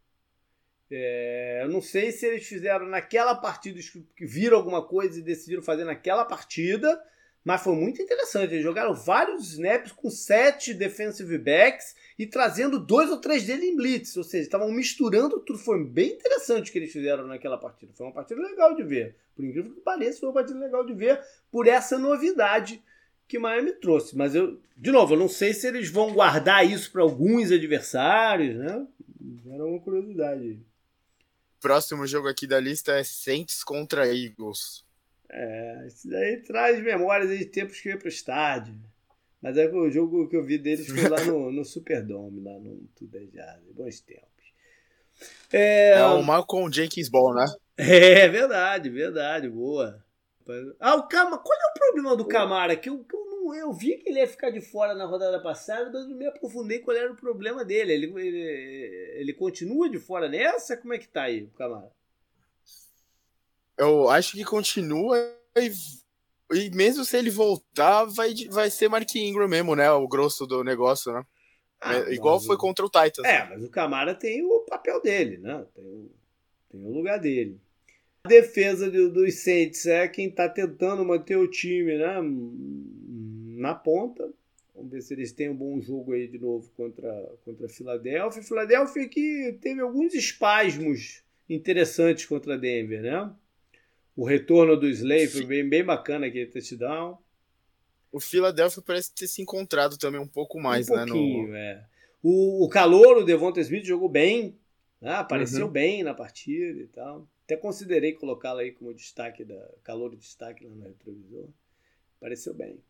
[0.90, 3.80] É, eu não sei se eles fizeram naquela partida,
[4.14, 7.02] que viram alguma coisa e decidiram fazer naquela partida,
[7.44, 8.52] mas foi muito interessante.
[8.52, 13.76] Eles jogaram vários snaps com sete defensive backs e trazendo dois ou três dele em
[13.76, 14.16] blitz.
[14.16, 15.58] Ou seja, estavam misturando tudo.
[15.58, 17.92] Foi bem interessante o que eles fizeram naquela partida.
[17.94, 19.16] Foi uma partida legal de ver.
[19.34, 22.82] Por incrível que pareça, foi uma partida legal de ver por essa novidade
[23.26, 24.16] que Miami trouxe.
[24.16, 28.56] Mas eu, de novo, eu não sei se eles vão guardar isso para alguns adversários,
[28.56, 28.86] né?
[29.46, 30.60] Era uma curiosidade.
[31.60, 34.84] Próximo jogo aqui da lista é Saints contra Eagles.
[35.32, 38.74] É, isso daí traz memórias de tempos que eu ia pro estádio.
[39.40, 42.76] Mas é o jogo que eu vi deles foi lá no, no Superdome, lá no
[42.94, 43.72] Tudejado.
[43.74, 44.30] Bons tempos.
[45.52, 47.46] É, é o Malcolm Jenkins Ball, né?
[47.76, 50.04] É verdade, verdade, boa.
[50.78, 52.76] Ah, o Camara, qual é o problema do Camara?
[52.76, 55.90] Que eu, eu, não, eu vi que ele ia ficar de fora na rodada passada,
[55.90, 57.92] mas não me aprofundei qual era o problema dele.
[57.92, 60.76] Ele, ele, ele continua de fora nessa?
[60.76, 61.90] Como é que tá aí o Camara?
[63.82, 65.18] Eu acho que continua
[65.56, 65.72] e,
[66.54, 69.90] e mesmo se ele voltar, vai, vai ser Mark Ingram mesmo, né?
[69.90, 71.24] O grosso do negócio, né?
[71.80, 73.26] Ah, é, Igual foi contra o Titans.
[73.26, 75.66] É, mas o Camara tem o papel dele, né?
[75.74, 76.10] Tem o,
[76.70, 77.60] tem o lugar dele.
[78.22, 82.20] A defesa do, dos Saints é quem está tentando manter o time né,
[83.60, 84.32] na ponta.
[84.76, 87.12] Vamos ver se eles têm um bom jogo aí de novo contra,
[87.44, 88.44] contra a Filadélfia.
[88.44, 93.34] Filadélfia que teve alguns espasmos interessantes contra a Denver, né?
[94.14, 97.18] O retorno do Slay foi bem, bem bacana aquele touchdown.
[98.10, 101.04] O Philadelphia parece ter se encontrado também um pouco mais, um né?
[101.06, 101.56] No...
[101.56, 101.86] é.
[102.22, 104.58] O, o calor, o Devonta Smith jogou bem,
[105.00, 105.14] né?
[105.14, 105.72] apareceu uhum.
[105.72, 107.26] bem na partida e tal.
[107.44, 111.48] Até considerei colocá-lo aí como destaque, da calor de destaque lá no retrovisor.
[112.18, 112.80] Apareceu bem.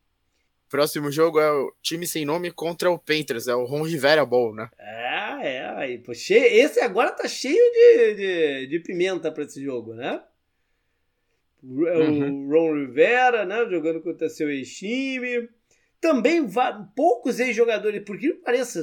[0.69, 4.55] próximo jogo é o time sem nome contra o Panthers, é o Ron Rivera Bowl,
[4.55, 4.69] né?
[4.79, 5.99] É, é.
[5.99, 10.23] Pô, cheio, esse agora tá cheio de, de, de pimenta para esse jogo, né?
[11.63, 12.49] O, é uhum.
[12.49, 13.65] Ron Rivera, né?
[13.71, 15.49] Jogando contra seu ex-time.
[16.01, 16.45] Também
[16.97, 18.83] poucos ex-jogadores, por que pareça,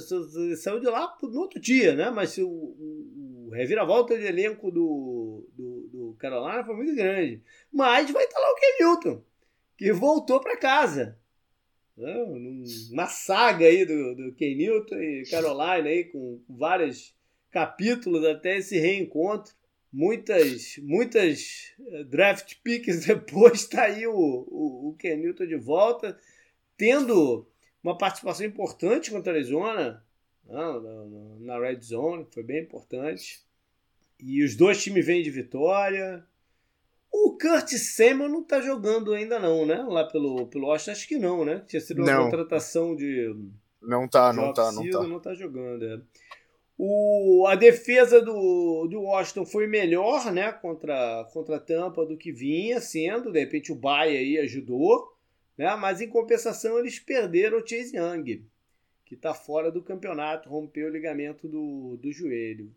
[0.55, 2.09] saiu de lá no outro dia, né?
[2.09, 7.43] Mas o, o, o reviravolta de elenco do, do, do, Carolina foi muito grande.
[7.73, 9.23] Mas vai estar lá o Ken Newton,
[9.77, 11.19] que voltou para casa.
[11.97, 12.15] Né?
[12.89, 17.13] Uma saga aí do, do Ken Newton e Carolina aí, com vários
[17.51, 19.53] capítulos até esse reencontro.
[19.91, 26.17] Muitas, muitas eh, draft picks depois está aí o, o, o Ken Newton de volta
[26.77, 27.47] tendo
[27.83, 30.03] uma participação importante contra a Arizona
[30.45, 30.79] na,
[31.39, 33.41] na Red Zone, foi bem importante.
[34.19, 36.25] E os dois times vêm de vitória.
[37.11, 39.81] O Curtis Samuel não está jogando ainda não, né?
[39.87, 41.63] Lá pelo, pelo Washington, acho que não, né?
[41.67, 42.23] Tinha sido uma não.
[42.25, 43.35] contratação de...
[43.81, 45.03] Não tá, não tá, não tá.
[45.03, 46.01] Não tá jogando, é.
[46.82, 50.49] O, a defesa do, do Washington foi melhor, né?
[50.53, 53.34] Contra, contra a Tampa do que vinha sendo.
[53.34, 55.13] De repente o Bay aí ajudou.
[55.57, 55.75] Né?
[55.75, 58.45] Mas em compensação eles perderam o Chase Young,
[59.03, 62.73] que está fora do campeonato, rompeu o ligamento do, do joelho.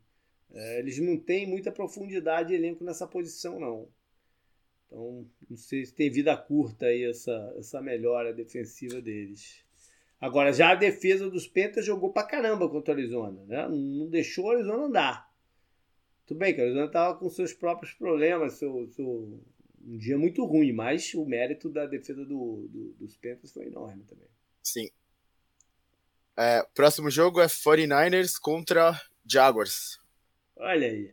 [0.53, 3.88] É, eles não têm muita profundidade de elenco nessa posição, não.
[4.88, 9.64] Então, não sei se tem vida curta aí essa, essa melhora defensiva deles.
[10.22, 13.66] Agora, já a defesa dos Pentas jogou pra caramba contra o Arizona, né?
[13.68, 15.28] Não deixou o Arizona andar.
[16.24, 19.40] Tudo bem que o Arizona estava com seus próprios problemas, seu, seu,
[19.84, 24.04] um dia muito ruim, mas o mérito da defesa do, do, dos Panthers foi enorme
[24.04, 24.28] também.
[24.62, 24.88] Sim.
[26.36, 28.96] É, próximo jogo é 49ers contra
[29.26, 29.98] Jaguars.
[30.54, 31.12] Olha aí.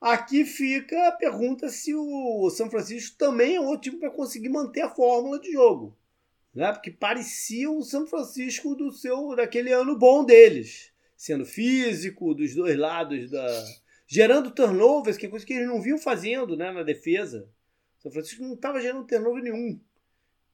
[0.00, 4.80] Aqui fica a pergunta se o São Francisco também é outro time para conseguir manter
[4.80, 5.96] a fórmula de jogo.
[6.58, 6.72] Né?
[6.72, 10.92] Porque parecia o São Francisco do seu daquele ano bom deles.
[11.16, 13.46] Sendo físico, dos dois lados da.
[14.08, 17.48] gerando turnovers, que é coisa que eles não vinham fazendo né, na defesa.
[18.00, 19.78] São Francisco não estava gerando turnover nenhum.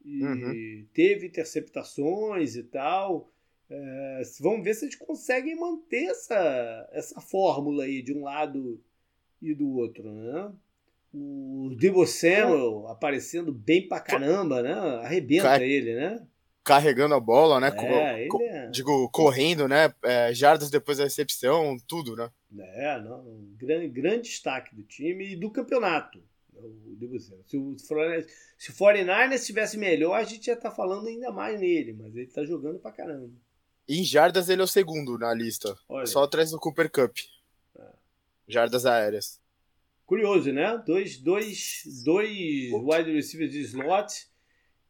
[0.04, 0.86] E uhum.
[0.92, 3.32] teve interceptações e tal.
[3.70, 8.78] É, vamos ver se eles conseguem manter essa, essa fórmula aí de um lado
[9.40, 10.52] e do outro, né?
[11.16, 14.72] O Debo Samuel aparecendo bem pra caramba, né?
[14.72, 15.62] Arrebenta Car...
[15.62, 16.26] ele, né?
[16.64, 17.68] Carregando a bola, né?
[17.68, 18.68] É, Co é...
[18.70, 19.94] Digo, correndo, né?
[20.02, 22.28] É, jardas depois da recepção, tudo, né?
[22.58, 26.20] É, não, um grande, grande destaque do time e do campeonato.
[26.52, 27.34] O Debussy.
[27.46, 31.60] Se o, se o 49ers estivesse melhor, a gente ia estar tá falando ainda mais
[31.60, 33.30] nele, mas ele está jogando pra caramba.
[33.88, 35.76] Em jardas, ele é o segundo na lista.
[35.88, 36.06] Olha.
[36.06, 37.18] Só atrás do Cooper Cup.
[37.78, 37.82] É.
[38.48, 39.40] Jardas aéreas.
[40.06, 40.82] Curioso, né?
[40.86, 44.26] Dois, dois, dois wide receivers de slot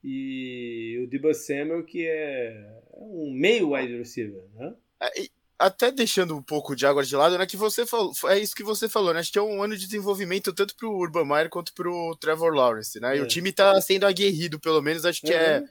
[0.02, 4.74] e o Debo Samuel, que é um meio wide receiver, né?
[5.00, 7.46] É, até deixando um pouco de água de lado, né?
[7.46, 9.20] Que você falou, é isso que você falou, né?
[9.20, 12.98] Acho que é um ano de desenvolvimento tanto pro Urban Meyer quanto pro Trevor Lawrence,
[13.00, 13.14] né?
[13.14, 13.18] É.
[13.18, 13.28] E o é.
[13.28, 15.38] time tá sendo aguerrido, pelo menos, acho que uhum.
[15.38, 15.64] é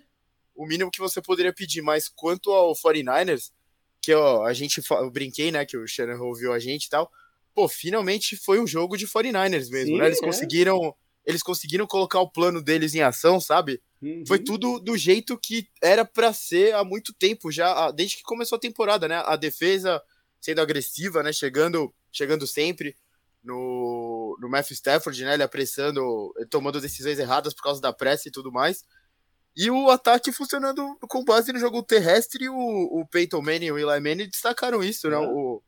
[0.56, 1.82] o mínimo que você poderia pedir.
[1.82, 3.52] Mas quanto ao 49ers,
[4.02, 5.66] que ó, a gente eu brinquei, né?
[5.66, 7.12] Que o Shannon ouviu a gente e tal.
[7.54, 10.08] Pô, finalmente foi um jogo de 49ers mesmo, Sim, né?
[10.08, 10.26] Eles é.
[10.26, 10.96] conseguiram.
[11.26, 13.82] Eles conseguiram colocar o plano deles em ação, sabe?
[14.02, 14.24] Uhum.
[14.28, 18.58] Foi tudo do jeito que era para ser há muito tempo, já desde que começou
[18.58, 19.24] a temporada, né?
[19.26, 20.02] A defesa
[20.42, 21.32] sendo agressiva, né?
[21.32, 22.98] Chegando, chegando sempre
[23.42, 25.36] no, no Matthew Stafford, né?
[25.36, 28.84] Ele apressando, tomando decisões erradas por causa da pressa e tudo mais.
[29.56, 33.78] E o ataque funcionando com base no jogo terrestre, o, o Peyton Manning e o
[33.78, 35.18] Eli Manning destacaram isso, né?
[35.18, 35.34] Uhum.
[35.34, 35.64] O,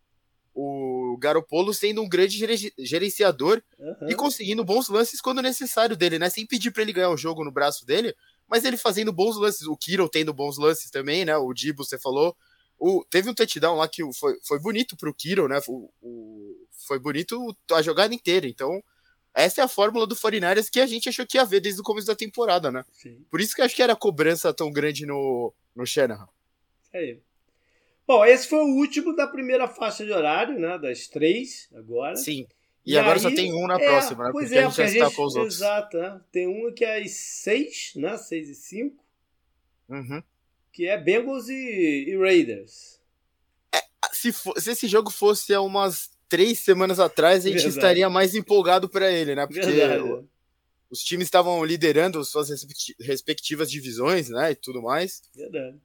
[0.55, 2.39] o Garopolo sendo um grande
[2.79, 4.09] gerenciador uhum.
[4.09, 6.29] e conseguindo bons lances quando necessário dele, né?
[6.29, 8.15] Sem pedir para ele ganhar o jogo no braço dele,
[8.47, 9.67] mas ele fazendo bons lances.
[9.67, 11.35] O Kiro tendo bons lances também, né?
[11.35, 12.35] O Dibo, você falou.
[12.79, 15.59] O, teve um touchdown lá que foi, foi bonito pro Kiro, né?
[15.67, 18.47] O, o, foi bonito a jogada inteira.
[18.47, 18.81] Então,
[19.33, 21.83] essa é a fórmula do 49 que a gente achou que ia ver desde o
[21.83, 22.85] começo da temporada, né?
[22.93, 23.25] Sim.
[23.29, 26.29] Por isso que eu acho que era a cobrança tão grande no, no Shanahan.
[26.93, 27.21] É aí.
[28.07, 30.77] Bom, esse foi o último da primeira faixa de horário, né?
[30.77, 32.15] Das três agora.
[32.15, 32.47] Sim.
[32.85, 34.29] E, e agora aí, só tem um na é, próxima, né?
[34.31, 35.55] Pois porque é, a gente já está com os outros.
[35.55, 36.21] Exato, né?
[36.31, 38.15] Tem uma que é às seis, né?
[38.17, 39.03] Seis e cinco.
[39.89, 40.21] Uhum.
[40.71, 42.99] Que é Bengals e, e Raiders.
[43.73, 43.81] É,
[44.13, 47.75] se, for, se esse jogo fosse há umas três semanas atrás, a gente Verdade.
[47.75, 49.47] estaria mais empolgado para ele, né?
[49.47, 50.27] Porque Verdade.
[50.89, 52.49] os times estavam liderando suas
[52.99, 54.51] respectivas divisões, né?
[54.51, 55.23] E tudo mais.
[55.33, 55.77] Verdade.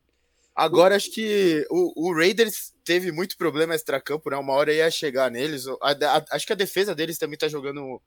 [0.54, 4.36] Agora acho que o, o Raiders teve muito problema extra-campo, né?
[4.36, 5.66] Uma hora ia chegar neles.
[5.80, 8.00] A, a, acho que a defesa deles também tá jogando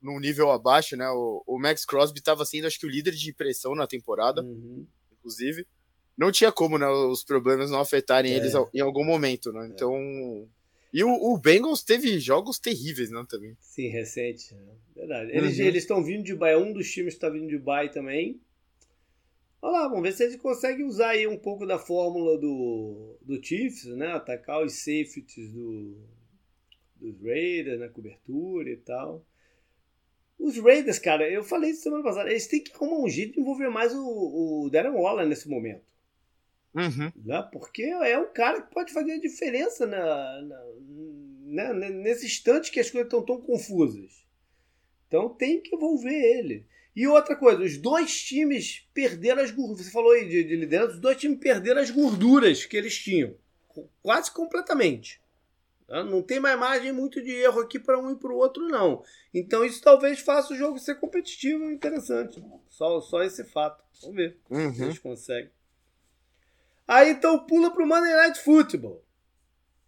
[0.00, 1.08] num nível abaixo, né?
[1.10, 4.86] O, o Max Crosby estava sendo, acho que, o líder de pressão na temporada, uhum.
[5.12, 5.66] inclusive.
[6.16, 8.36] não tinha como né, os problemas não afetarem é.
[8.36, 9.68] eles em algum momento, né?
[9.72, 10.46] Então.
[10.92, 13.54] E o, o, Bengals teve jogos terríveis, não, também.
[13.60, 14.54] Sim, recente.
[14.54, 14.72] Né?
[14.96, 15.30] Verdade.
[15.32, 15.66] Eles uhum.
[15.68, 18.40] estão vindo de Bahia, um dos times está vindo de Bahia também.
[19.60, 23.44] Olha lá, vamos ver se eles conseguem usar aí um pouco da fórmula do, do
[23.44, 24.12] Chiefs, né?
[24.12, 25.96] Atacar os safeties do,
[26.96, 29.24] dos Raiders na cobertura e tal.
[30.38, 33.40] Os Raiders, cara, eu falei isso semana passada, eles têm que arrumar um jeito de
[33.40, 35.84] envolver mais o, o Darren Waller nesse momento.
[36.74, 37.10] Uhum.
[37.24, 37.48] Né?
[37.52, 40.42] Porque é um cara que pode fazer a diferença na,
[41.44, 41.90] na, né?
[41.90, 44.24] nesse instante que as coisas estão tão confusas.
[45.08, 46.66] Então tem que envolver ele.
[46.94, 49.86] E outra coisa, os dois times perderam as gorduras.
[49.86, 53.34] Você falou aí de, de liderança, os dois times perderam as gorduras que eles tinham.
[54.02, 55.20] Quase completamente.
[55.88, 56.04] Tá?
[56.04, 59.02] Não tem mais margem muito de erro aqui para um e para o outro, não.
[59.32, 62.44] Então isso talvez faça o jogo ser competitivo e interessante.
[62.68, 63.82] Só, só esse fato.
[64.02, 64.74] Vamos ver uhum.
[64.74, 65.50] se eles conseguem.
[66.86, 69.02] Aí então pula para o Monday Night Football.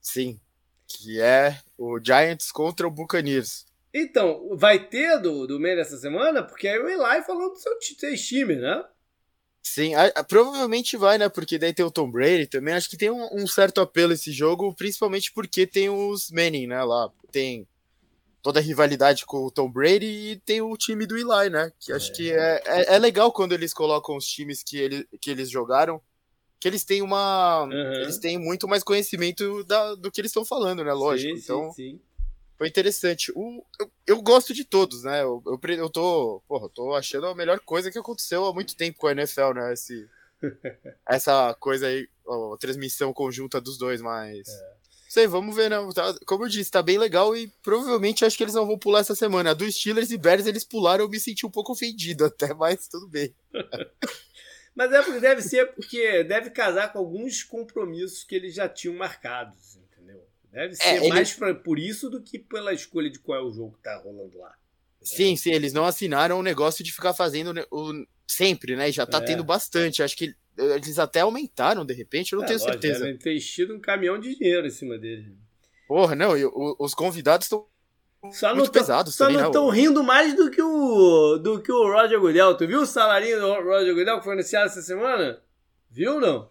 [0.00, 0.40] Sim.
[0.86, 3.66] Que é o Giants contra o Buccaneers.
[3.92, 6.42] Então, vai ter do, do meio dessa semana?
[6.42, 8.84] Porque aí o Eli falando do seu, seu time, né?
[9.62, 11.28] Sim, a, a, provavelmente vai, né?
[11.28, 12.74] Porque daí tem o Tom Brady também.
[12.74, 16.82] Acho que tem um, um, certo apelo esse jogo, principalmente porque tem os Manning, né?
[16.82, 17.66] Lá tem
[18.42, 21.72] toda a rivalidade com o Tom Brady e tem o time do Eli, né?
[21.78, 22.14] Que acho é.
[22.14, 26.00] que é, é, é, legal quando eles colocam os times que, ele, que eles jogaram,
[26.58, 27.64] que eles têm uma.
[27.64, 27.92] Uhum.
[28.02, 30.92] Eles têm muito mais conhecimento da, do que eles estão falando, né?
[30.92, 31.36] Lógico.
[31.36, 31.72] Sim, então.
[31.72, 32.09] Sim, sim
[32.60, 33.32] foi interessante.
[33.34, 35.22] O, eu, eu, gosto de todos, né?
[35.22, 38.76] Eu, eu, eu, tô, porra, eu tô achando a melhor coisa que aconteceu há muito
[38.76, 39.72] tempo com a NFL, né?
[39.72, 40.06] Esse,
[41.08, 44.46] essa coisa aí, a transmissão conjunta dos dois, mas.
[44.46, 44.80] É.
[45.08, 45.76] Sei, vamos ver, né?
[45.94, 49.00] Tá, como eu disse, tá bem legal e provavelmente acho que eles não vão pular
[49.00, 49.52] essa semana.
[49.52, 52.86] A do Steelers e Bears eles pularam, eu me senti um pouco ofendido até, mas
[52.88, 53.34] tudo bem.
[54.76, 59.80] mas é deve ser porque deve casar com alguns compromissos que eles já tinham marcados.
[60.52, 61.08] Deve é, ser é, ele...
[61.08, 63.96] mais pra, por isso do que pela escolha de qual é o jogo que tá
[63.98, 64.54] rolando lá.
[65.02, 65.36] Sim, é.
[65.36, 68.88] sim, eles não assinaram o negócio de ficar fazendo o, sempre, né?
[68.88, 69.22] E já tá é.
[69.22, 70.02] tendo bastante.
[70.02, 73.04] Acho que eles até aumentaram de repente, eu não é, tenho lógico, certeza.
[73.04, 75.36] Devem ter enchido um caminhão de dinheiro em cima dele.
[75.88, 77.66] Porra, não, e, o, os convidados estão
[78.30, 79.14] só muito pesados.
[79.14, 79.76] Só não estão né?
[79.76, 82.56] rindo mais do que o do que o Roger Goodell.
[82.56, 85.40] Tu viu o salarinho do Roger Goodell que foi anunciado essa semana?
[85.90, 86.50] Viu ou não?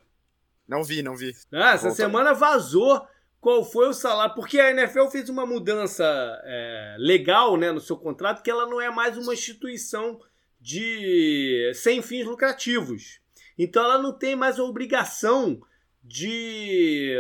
[0.68, 1.32] Não vi, não vi.
[1.52, 1.96] Ah, essa Volta.
[1.96, 3.06] semana vazou
[3.40, 4.36] qual foi o salário.
[4.36, 6.04] Porque a NFL fez uma mudança
[6.44, 10.20] é, legal né, no seu contrato, que ela não é mais uma instituição
[10.60, 13.22] de sem fins lucrativos.
[13.58, 15.62] Então ela não tem mais a obrigação
[16.04, 17.14] de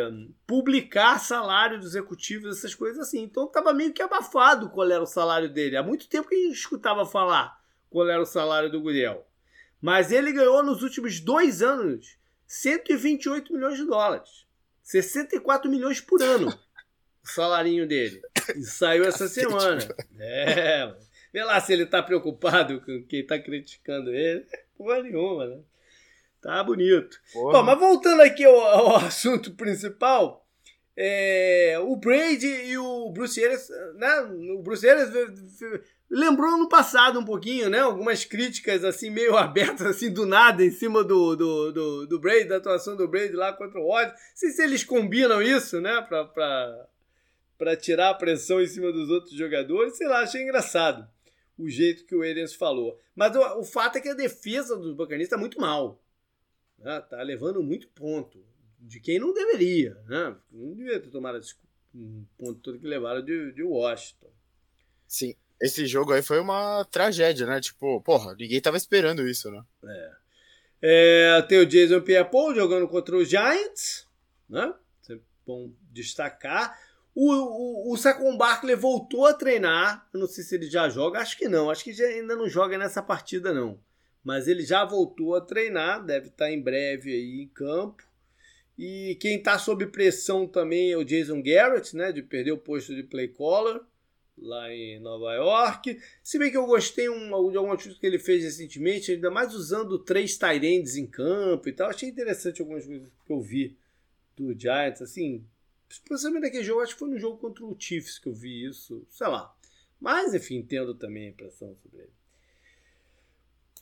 [0.48, 3.24] publicar salário dos executivos, essas coisas assim.
[3.24, 5.78] Então estava meio que abafado qual era o salário dele.
[5.78, 7.60] Há muito tempo que a gente escutava falar
[7.90, 9.28] qual era o salário do Guriel.
[9.82, 12.18] Mas ele ganhou nos últimos dois anos
[12.48, 14.49] 128 milhões de dólares.
[14.90, 16.50] 64 milhões por ano
[17.24, 18.22] o salarinho dele.
[18.56, 19.80] E saiu essa semana.
[20.20, 20.92] É,
[21.32, 24.46] Vê lá se ele tá preocupado com quem tá criticando ele.
[24.76, 25.60] Porra nenhuma, né?
[26.42, 27.22] Tá bonito.
[27.32, 27.60] Porra.
[27.60, 30.44] Bom, mas voltando aqui ao, ao assunto principal,
[30.98, 34.22] é, o Brady e o Bruce Arians, né?
[34.58, 35.12] O Bruce Arians
[36.10, 37.80] lembrou no passado um pouquinho, né?
[37.80, 42.46] Algumas críticas assim meio abertas assim do nada em cima do, do, do, do Brady,
[42.46, 44.14] da atuação do Brady lá contra o Rodgers.
[44.14, 46.02] Não sei se eles combinam isso, né?
[46.02, 46.26] Pra,
[47.58, 49.98] pra tirar a pressão em cima dos outros jogadores.
[49.98, 51.08] Sei lá, achei engraçado
[51.58, 52.98] o jeito que o Arians falou.
[53.14, 56.02] Mas o, o fato é que a defesa dos Buccaneers tá muito mal.
[56.78, 57.00] Né?
[57.02, 58.44] Tá levando muito ponto.
[58.82, 60.38] De quem não deveria, né?
[60.50, 61.54] Não deveria ter tomado esse
[62.38, 64.32] ponto todo que levaram de, de Washington.
[65.06, 67.60] Sim, esse jogo aí foi uma tragédia, né?
[67.60, 69.64] Tipo, porra, ninguém tava esperando isso, né?
[69.84, 71.38] É.
[71.38, 74.08] é tem o Jason Pierre-Paul jogando contra os Giants,
[74.50, 74.74] né?
[75.10, 76.80] É bom destacar.
[77.14, 80.08] O, o, o Saquon Barkley voltou a treinar.
[80.14, 81.70] Eu não sei se ele já joga, acho que não.
[81.70, 83.78] Acho que ainda não joga nessa partida, não.
[84.24, 88.04] Mas ele já voltou a treinar, deve estar em breve aí em campo.
[88.78, 92.14] E quem está sob pressão também é o Jason Garrett, né?
[92.14, 93.82] De perder o posto de play caller
[94.42, 96.00] lá em Nova York.
[96.24, 99.54] Se bem que eu gostei um, de algumas coisas que ele fez recentemente, ainda mais
[99.54, 101.90] usando três tight em campo e tal.
[101.90, 103.78] Achei interessante algumas coisas que eu vi
[104.36, 105.46] do Giants, assim,
[106.06, 109.06] principalmente naquele jogo, acho que foi no jogo contra o Chiefs que eu vi isso,
[109.10, 109.54] sei lá.
[110.00, 112.20] Mas, enfim, entendo também a impressão sobre ele.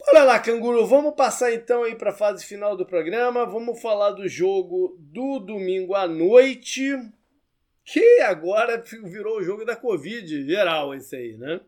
[0.09, 3.45] Olha lá, canguru, vamos passar então aí para a fase final do programa.
[3.45, 6.95] Vamos falar do jogo do domingo à noite
[7.87, 11.61] que agora virou o jogo da Covid geral, esse aí, né?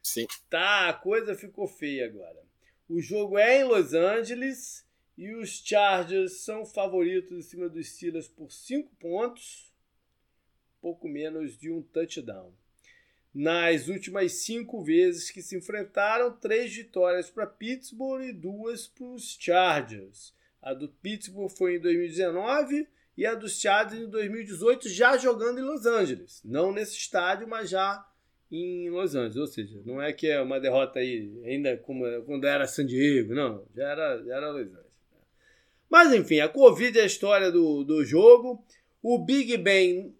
[0.00, 0.24] Sim.
[0.48, 2.40] Tá, a coisa ficou feia agora.
[2.88, 4.86] O jogo é em Los Angeles
[5.18, 9.72] E os Chargers são favoritos em cima dos Steelers por 5 pontos,
[10.80, 12.52] pouco menos de um touchdown.
[13.34, 19.36] Nas últimas cinco vezes que se enfrentaram, três vitórias para Pittsburgh e duas para os
[19.40, 20.32] Chargers.
[20.62, 22.86] A do Pittsburgh foi em 2019
[23.16, 26.40] e a dos Chargers em 2018, já jogando em Los Angeles.
[26.44, 28.04] Não nesse estádio, mas já
[28.50, 29.36] em Los Angeles.
[29.36, 33.34] Ou seja, não é que é uma derrota aí ainda como quando era San Diego,
[33.34, 33.64] não.
[33.74, 34.94] Já era, já era Los Angeles.
[35.88, 38.64] Mas enfim, a Covid é a história do, do jogo.
[39.02, 40.14] O Big Ben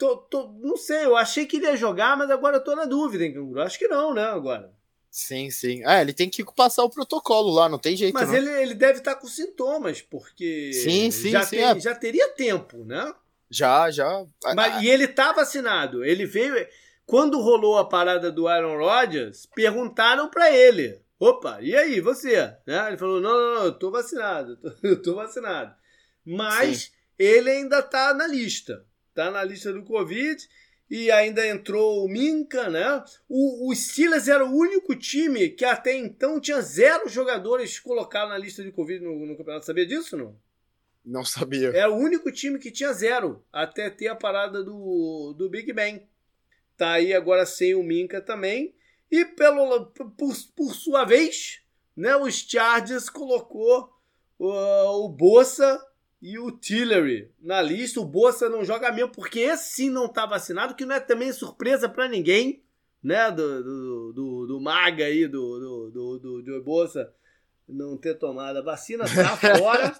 [0.00, 2.86] Tô, tô, não sei, eu achei que ele ia jogar, mas agora eu tô na
[2.86, 3.34] dúvida, hein?
[3.58, 4.72] Acho que não, né, agora.
[5.10, 5.84] Sim, sim.
[5.84, 8.14] É, ele tem que passar o protocolo lá, não tem jeito.
[8.14, 8.36] Mas não.
[8.36, 11.80] Ele, ele deve estar tá com sintomas, porque sim, sim, já, sim, tem, é.
[11.80, 13.12] já teria tempo, né?
[13.50, 14.24] Já, já.
[14.54, 16.04] Mas, ah, e ele tá vacinado.
[16.04, 16.54] Ele veio.
[17.04, 22.54] Quando rolou a parada do Aaron Rodgers, perguntaram para ele: opa, e aí, você?
[22.64, 22.86] Né?
[22.86, 25.74] Ele falou: não, não, não, eu tô vacinado, eu tô vacinado.
[26.24, 26.90] Mas sim.
[27.18, 28.86] ele ainda tá na lista
[29.20, 30.48] tá na lista do Covid.
[30.90, 33.04] E ainda entrou o Minca, né?
[33.28, 38.38] O, o Steelers era o único time que até então tinha zero jogadores colocados na
[38.38, 39.66] lista de Covid no, no campeonato.
[39.66, 40.36] Sabia disso, não?
[41.04, 41.68] Não sabia.
[41.68, 46.08] Era o único time que tinha zero até ter a parada do, do Big Ben.
[46.76, 48.74] Tá aí agora sem o Minca também.
[49.10, 51.62] E pelo, por, por sua vez,
[51.96, 53.92] né, os Chargers colocou
[54.38, 55.80] uh, o Bolsa
[56.20, 58.00] e o Tillery na lista.
[58.00, 61.32] O Bolsa não joga mesmo, porque esse sim não está vacinado, que não é também
[61.32, 62.62] surpresa para ninguém,
[63.02, 63.30] né?
[63.30, 67.12] Do, do, do, do, Maga aí, do, do, do, do, do Bolsa
[67.66, 69.94] não ter tomado a vacina, tá fora.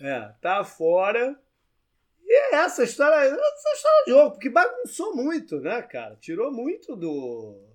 [0.00, 1.38] é, tá fora.
[2.24, 6.16] E é essa história, essa história de jogo, porque bagunçou muito, né, cara?
[6.16, 7.71] Tirou muito do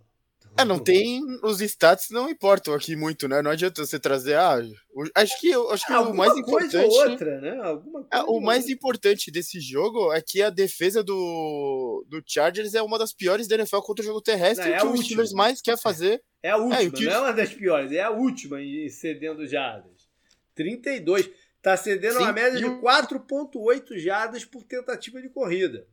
[0.57, 1.21] é, não tem.
[1.43, 3.41] Os stats não importam aqui muito, né?
[3.41, 4.35] Não adianta você trazer.
[4.35, 4.57] Ah,
[5.15, 6.75] acho que, acho que o mais importante.
[6.77, 7.57] outra, né?
[7.61, 12.73] Alguma é, coisa o mais importante desse jogo é que a defesa do, do Chargers
[12.73, 14.69] é uma das piores da NFL contra o jogo terrestre.
[14.69, 16.21] Não, é que o Steelers mais quer fazer.
[16.41, 17.05] É a última, é, que...
[17.05, 20.07] não é uma das piores, é a última em cedendo jardas.
[20.55, 21.29] 32.
[21.61, 25.87] Tá cedendo Sim, uma média de 4,8 jardas por tentativa de corrida.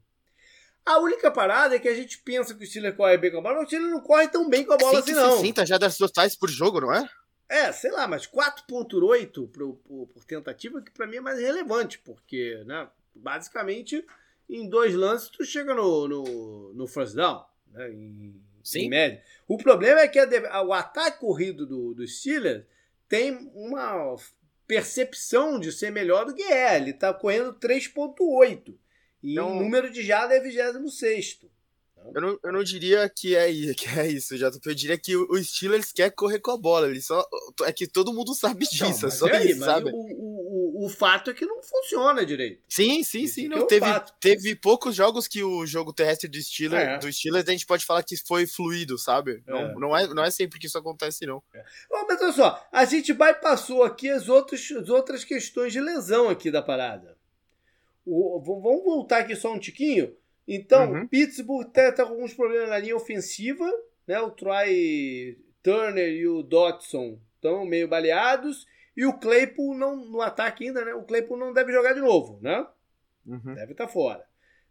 [0.85, 3.41] A única parada é que a gente pensa que o Steelers corre bem com a
[3.41, 5.31] bola, mas o Steelers não corre tão bem com a bola assim, não.
[5.31, 7.09] 160 já das totais por jogo, não é?
[7.49, 11.99] É, sei lá, mas 4.8 por, por, por, tentativa, que para mim é mais relevante,
[11.99, 14.05] porque, né, basicamente,
[14.49, 18.81] em dois lances tu chega no, no, no first down, né, em, Sim.
[18.81, 19.23] em média.
[19.47, 22.65] O problema é que a, o ataque corrido do, do Steelers
[23.09, 24.17] tem uma
[24.67, 26.77] percepção de ser melhor do que é.
[26.77, 28.75] Ele tá correndo 3.8.
[29.25, 31.41] E então, o número de jardas é 26.
[32.15, 34.51] Eu não, eu não diria que é, que é isso, já.
[34.65, 36.89] Eu diria que o Steelers quer correr com a bola.
[36.89, 37.27] Ele só,
[37.63, 38.85] é que todo mundo sabe disso.
[38.85, 39.91] Não, é só aí, isso, sabe?
[39.95, 42.63] O, o, o, fato é que não funciona direito.
[42.69, 43.49] Sim, sim, sim.
[43.49, 43.87] Não, é teve,
[44.21, 46.99] teve poucos jogos que o jogo terrestre do Steelers, é.
[46.99, 49.43] do Steelers a gente pode falar que foi fluido, sabe?
[49.47, 49.51] É.
[49.51, 51.43] Não, não, é, não é sempre que isso acontece, não.
[51.55, 51.65] É.
[51.91, 56.51] mas olha só, a gente bypassou aqui as outras, as outras questões de lesão aqui
[56.51, 57.17] da parada.
[58.07, 60.15] O, vamos voltar aqui só um tiquinho.
[60.47, 61.09] Então, uhum.
[61.09, 63.71] Pittsburgh está tá com alguns problemas na linha ofensiva.
[64.07, 64.21] Né?
[64.21, 68.67] O Troy Turner e o Dotson estão meio baleados.
[68.97, 70.95] E o Claypool não, no ataque ainda, né?
[70.95, 72.67] O Claypool não deve jogar de novo, né?
[73.27, 73.55] Uhum.
[73.55, 74.25] Deve estar tá fora.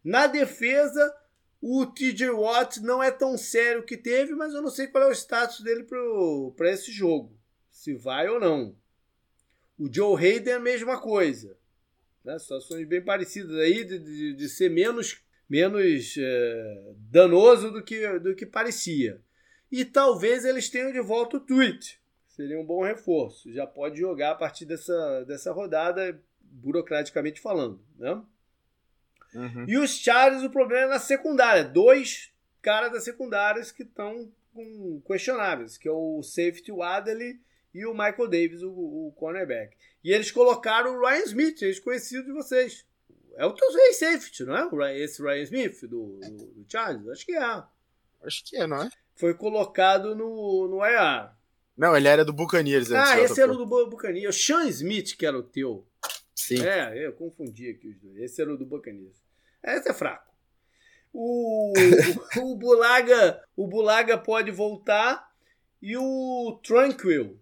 [0.03, 1.13] Na defesa,
[1.61, 5.07] o TJ Watt não é tão sério que teve, mas eu não sei qual é
[5.07, 5.85] o status dele
[6.55, 7.37] para esse jogo.
[7.71, 8.75] Se vai ou não.
[9.77, 11.57] O Joe Hayden é a mesma coisa.
[12.23, 12.37] Né?
[12.39, 18.35] Situações bem parecidas aí de, de, de ser menos, menos é, danoso do que, do
[18.35, 19.21] que parecia.
[19.71, 21.99] E talvez eles tenham de volta o tweet.
[22.27, 23.51] Seria um bom reforço.
[23.51, 27.79] Já pode jogar a partir dessa, dessa rodada, burocraticamente falando.
[27.97, 28.21] Né?
[29.35, 29.65] Uhum.
[29.67, 31.63] E os Chargers, o problema é na secundária.
[31.63, 34.31] Dois caras da secundária que estão
[35.05, 37.39] questionáveis, que é o safety Wadley
[37.73, 39.75] e o Michael Davis, o, o cornerback.
[40.03, 42.85] E eles colocaram o Ryan Smith, ex-conhecido de vocês.
[43.35, 44.99] É o teu safety, não é?
[44.99, 47.07] Esse Ryan Smith do, do, do Chargers?
[47.07, 47.63] Acho que é.
[48.23, 48.89] Acho que é, não é?
[49.15, 51.31] Foi colocado no, no IR.
[51.75, 52.91] Não, ele era do Buccaneers.
[52.91, 54.35] Ah, esse era o do Buccaneers.
[54.35, 55.87] O Sean Smith, que era o teu.
[56.35, 56.63] Sim.
[56.63, 58.17] É, eu confundi aqui os dois.
[58.17, 59.15] Esse era o do Buccaneers.
[59.63, 60.31] Esse é fraco.
[61.11, 61.73] O,
[62.37, 65.31] o, o, Bulaga, o Bulaga pode voltar
[65.81, 67.39] e o Tranquil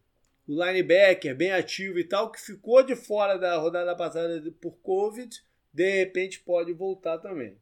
[0.47, 5.43] o linebacker bem ativo e tal, que ficou de fora da rodada passada por Covid,
[5.73, 7.57] de repente pode voltar também.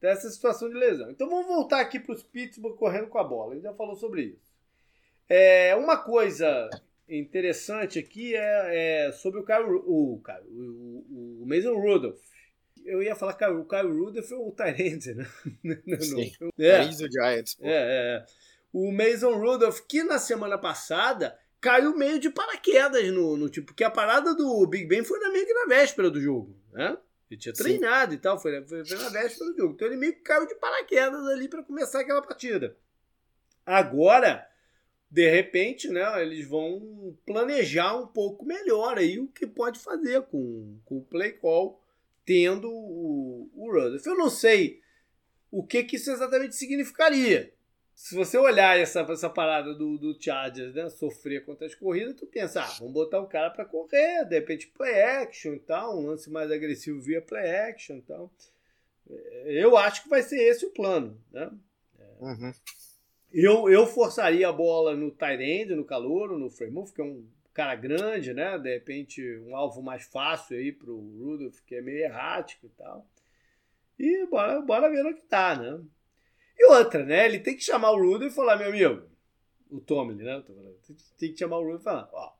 [0.00, 1.10] Dessa situação de lesão.
[1.10, 3.52] Então vamos voltar aqui para os Pittsburgh correndo com a bola.
[3.52, 4.52] A gente já falou sobre isso.
[5.28, 6.68] É, uma coisa
[7.08, 12.20] interessante aqui é, é sobre o Kyle, o, o, o Mason Rudolph.
[12.84, 15.26] Eu ia falar que o Kyle Rudolph é o Tyrande, né?
[16.00, 16.84] Sim, é.
[16.84, 17.56] do Giants.
[17.60, 18.26] É, é, é.
[18.72, 23.84] O Mason Rudolph, que na semana passada caiu meio de paraquedas no, no tipo, porque
[23.84, 26.98] a parada do Big Ben foi na meio que na véspera do jogo, né?
[27.30, 28.18] Ele tinha treinado Sim.
[28.18, 29.74] e tal, foi, foi, foi na véspera do jogo.
[29.74, 32.76] Então ele meio que caiu de paraquedas ali para começar aquela partida.
[33.64, 34.44] Agora,
[35.08, 40.78] de repente, né, eles vão planejar um pouco melhor aí o que pode fazer com,
[40.84, 41.80] com o play call,
[42.26, 44.04] tendo o, o Rudolph.
[44.04, 44.82] Eu não sei
[45.48, 47.54] o que, que isso exatamente significaria
[47.94, 52.26] se você olhar essa, essa parada do, do Chargers, né, sofrer contra as corridas, tu
[52.26, 56.06] pensa, ah, vamos botar o cara para correr, de repente play action e tal, um
[56.06, 58.32] lance mais agressivo via play action e tal.
[59.44, 61.50] Eu acho que vai ser esse o plano, né?
[62.20, 62.52] Uhum.
[63.32, 67.26] Eu, eu forçaria a bola no tight end, no calor, no frame que é um
[67.52, 68.58] cara grande, né?
[68.58, 73.06] De repente um alvo mais fácil aí pro Rudolph, que é meio errático e tal.
[73.98, 75.80] E bora, bora ver no que tá, né?
[76.58, 77.26] E outra, né?
[77.26, 79.02] Ele tem que chamar o Rudo e falar, meu amigo,
[79.70, 80.42] o Tomlin, né?
[81.18, 82.32] Tem que chamar o Rudo e falar, ó,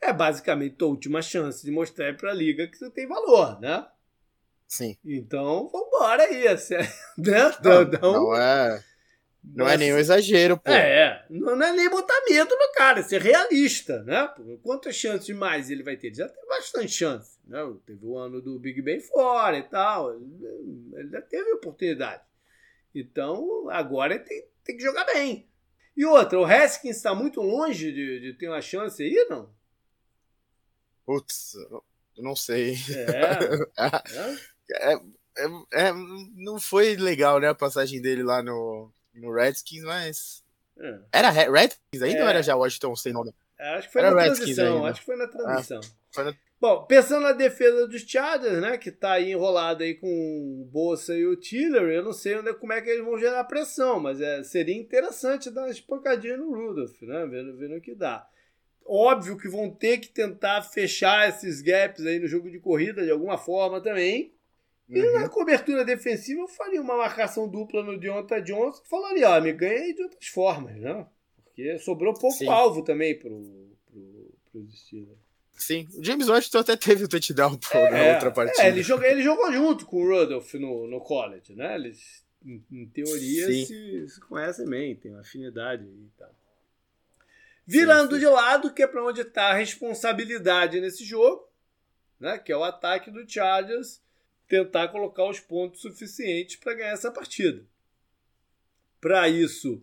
[0.00, 3.86] é basicamente tua última chance de mostrar para a liga que você tem valor, né?
[4.66, 4.96] Sim.
[5.04, 6.44] Então, vambora aí.
[7.18, 7.54] Né?
[7.62, 8.82] Não, não, não é.
[9.44, 10.70] Não é nenhum exagero, pô.
[10.70, 14.32] É, não é nem botar medo no cara, é ser realista, né?
[14.62, 16.08] Quantas chances mais ele vai ter?
[16.08, 17.58] Ele já tem bastante chance, né?
[17.84, 22.22] Teve o ano do Big Ben fora e tal, ele já teve oportunidade.
[22.94, 25.48] Então, agora tem, tem que jogar bem.
[25.96, 29.50] E outra, o Haskins está muito longe de, de, ter uma chance aí, não?
[31.04, 31.82] Putz, eu
[32.18, 32.76] não sei.
[34.72, 34.92] É.
[34.92, 34.94] é,
[35.36, 35.92] é, é,
[36.34, 40.42] não foi legal, né, a passagem dele lá no, no Redskins, mas.
[40.78, 41.00] É.
[41.12, 43.34] Era Redskins ainda ou era já Washington sem nome?
[43.58, 44.76] Acho que foi era na Redskins transição.
[44.76, 44.88] Ainda.
[44.88, 45.80] Acho que foi na transição.
[46.10, 46.34] Foi na...
[46.62, 51.12] Bom, pensando na defesa dos Chargers, né, que tá aí enrolado aí com o Bolsa
[51.12, 53.98] e o Tiller, eu não sei onde, é, como é que eles vão gerar pressão,
[53.98, 58.24] mas é, seria interessante dar uma espancadinha no Rudolph, né, vendo, vendo o que dá.
[58.86, 63.10] Óbvio que vão ter que tentar fechar esses gaps aí no jogo de corrida de
[63.10, 64.32] alguma forma também.
[64.88, 64.98] Uhum.
[64.98, 69.40] E na cobertura defensiva eu faria uma marcação dupla no Deonta Johnson e falaria, ó,
[69.40, 71.08] me ganha de outras formas, né?
[71.42, 72.46] Porque sobrou pouco Sim.
[72.46, 73.42] alvo também pro,
[73.90, 75.21] pro, pros Steelers.
[75.62, 78.64] Sim, o James Washington até teve o touchdown pro, é, na outra partida.
[78.64, 81.76] É, ele jogou, ele jogou junto com o Rudolph no, no college, né?
[81.76, 86.34] Eles, em, em teoria, se, se, conhecem bem, tem uma afinidade e tal.
[87.64, 88.26] Virando sim, sim.
[88.26, 91.48] de lado, que é para onde está a responsabilidade nesse jogo,
[92.18, 92.38] né?
[92.38, 94.02] Que é o ataque do Chargers
[94.48, 97.64] tentar colocar os pontos suficientes para ganhar essa partida.
[99.00, 99.80] Para isso,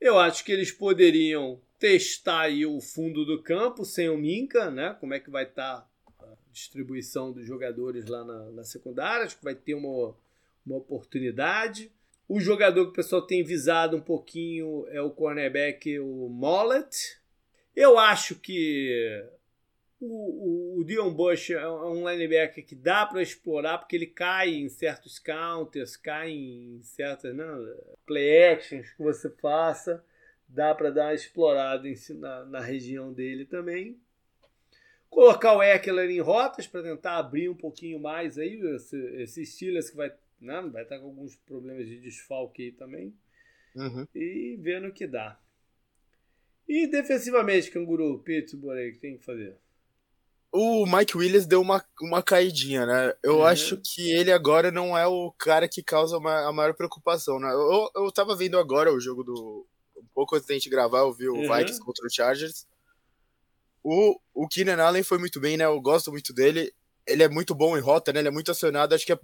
[0.00, 4.94] eu acho que eles poderiam testar aí o fundo do campo sem o Minca, né?
[5.00, 5.88] Como é que vai estar tá
[6.20, 9.24] a distribuição dos jogadores lá na, na secundária?
[9.24, 10.14] Acho que vai ter uma,
[10.64, 11.90] uma oportunidade.
[12.28, 17.18] O jogador que o pessoal tem visado um pouquinho é o cornerback, o Mollet.
[17.74, 19.26] Eu acho que
[19.98, 24.50] o, o, o Dion Bush é um linebacker que dá para explorar porque ele cai
[24.50, 27.46] em certos counters, cai em certas né,
[28.06, 30.04] play actions que você faça
[30.52, 33.98] dá para dar uma explorada em, na, na região dele também.
[35.08, 39.90] Colocar o Eckler em rotas para tentar abrir um pouquinho mais aí esse, esse Steelers
[39.90, 43.14] que vai, né, vai estar com alguns problemas de desfalque aí também.
[43.74, 44.06] Uhum.
[44.14, 45.38] E vendo o que dá.
[46.68, 49.56] E defensivamente, Canguru, Pittsburgh aí, que tem que fazer?
[50.52, 53.14] O Mike Williams deu uma, uma caidinha, né?
[53.22, 53.44] Eu uhum.
[53.44, 57.52] acho que ele agora não é o cara que causa a maior preocupação, né?
[57.52, 59.66] Eu, eu tava vendo agora o jogo do,
[60.14, 61.42] pouco antes da gente gravar, eu vi o uhum.
[61.42, 62.66] Vikings contra o Chargers.
[63.82, 65.64] O, o Keenan Allen foi muito bem, né?
[65.64, 66.72] Eu gosto muito dele.
[67.06, 68.20] Ele é muito bom em rota, né?
[68.20, 68.94] Ele é muito acionado.
[68.94, 69.18] Acho que a,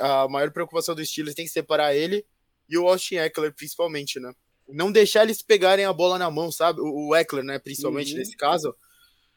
[0.00, 2.24] a, a maior preocupação do Steelers tem que separar ele
[2.68, 4.32] e o Austin Eckler, principalmente, né?
[4.68, 6.80] Não deixar eles pegarem a bola na mão, sabe?
[6.80, 7.58] O, o Eckler, né?
[7.58, 8.18] Principalmente uhum.
[8.18, 8.74] nesse caso.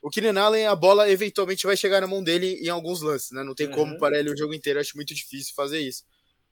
[0.01, 3.43] O Keenan Allen, a bola eventualmente vai chegar na mão dele em alguns lances, né?
[3.43, 3.73] Não tem uhum.
[3.73, 4.79] como parar ele o jogo inteiro.
[4.79, 6.03] Acho muito difícil fazer isso.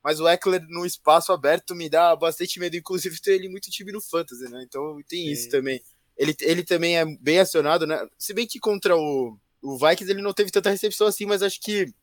[0.04, 3.92] Mas o Eckler no espaço aberto me dá bastante medo, inclusive ter ele muito time
[3.92, 4.64] no Fantasy, né?
[4.66, 5.32] Então tem Sim.
[5.32, 5.82] isso também.
[6.18, 8.08] Ele, ele também é bem acionado, né?
[8.18, 11.60] Se bem que contra o, o Vikings ele não teve tanta recepção assim, mas acho
[11.62, 11.94] que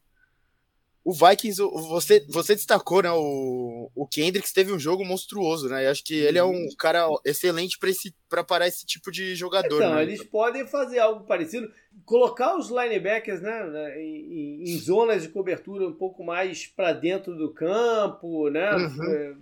[1.05, 3.11] o Vikings, você, você destacou, né?
[3.13, 5.85] O, o Kendricks teve um jogo monstruoso, né?
[5.85, 6.69] E acho que ele é um uhum.
[6.79, 7.79] cara excelente
[8.27, 9.77] para parar esse tipo de jogador.
[9.77, 10.03] Então, né?
[10.03, 11.71] eles podem fazer algo parecido,
[12.07, 17.37] colocar os linebackers né, né em, em zonas de cobertura um pouco mais para dentro
[17.37, 18.75] do campo, né?
[18.75, 19.05] Uhum.
[19.05, 19.35] É,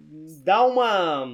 [0.42, 1.28] dar uma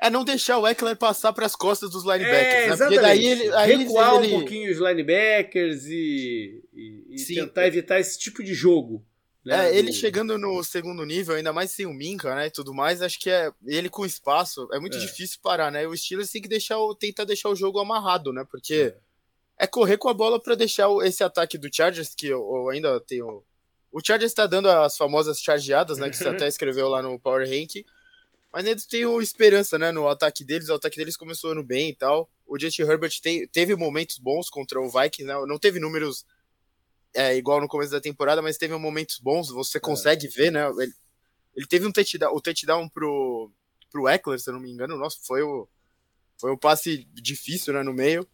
[0.00, 2.76] É não deixar o Eckler passar para as costas dos linebackers, é, né?
[2.76, 3.52] Porque daí ele.
[3.52, 4.32] Aí Recuar ele...
[4.32, 9.04] um pouquinho os linebackers e, e, e tentar evitar esse tipo de jogo.
[9.46, 9.70] Né?
[9.70, 13.00] É, ele chegando no segundo nível, ainda mais sem o Minka, né, e tudo mais,
[13.00, 15.00] acho que é ele com espaço, é muito é.
[15.00, 15.86] difícil parar, né?
[15.86, 18.44] O Steelers tem que deixar o, tentar deixar o jogo amarrado, né?
[18.50, 18.92] Porque
[19.56, 22.70] é, é correr com a bola para deixar esse ataque do Chargers que eu, eu
[22.70, 23.44] ainda tenho
[23.96, 26.10] o Chargers está dando as famosas chargeadas, né?
[26.10, 27.82] Que você até escreveu lá no Power Rank.
[28.52, 29.90] Mas eles têm esperança, né?
[29.90, 30.68] No ataque deles.
[30.68, 32.28] O ataque deles começou ano bem e tal.
[32.46, 35.34] O Justin Herbert tem, teve momentos bons contra o Vikings, né?
[35.46, 36.26] Não teve números
[37.14, 39.48] é, igual no começo da temporada, mas teve momentos bons.
[39.50, 39.80] Você é.
[39.80, 40.30] consegue é.
[40.30, 40.68] ver, né?
[40.78, 40.92] Ele,
[41.54, 43.50] ele teve um touchdown, o touchdown pro,
[43.90, 44.96] pro Eckler, se eu não me engano.
[44.96, 45.68] Nossa, foi o,
[46.38, 47.82] foi um passe difícil, né?
[47.82, 48.26] No meio.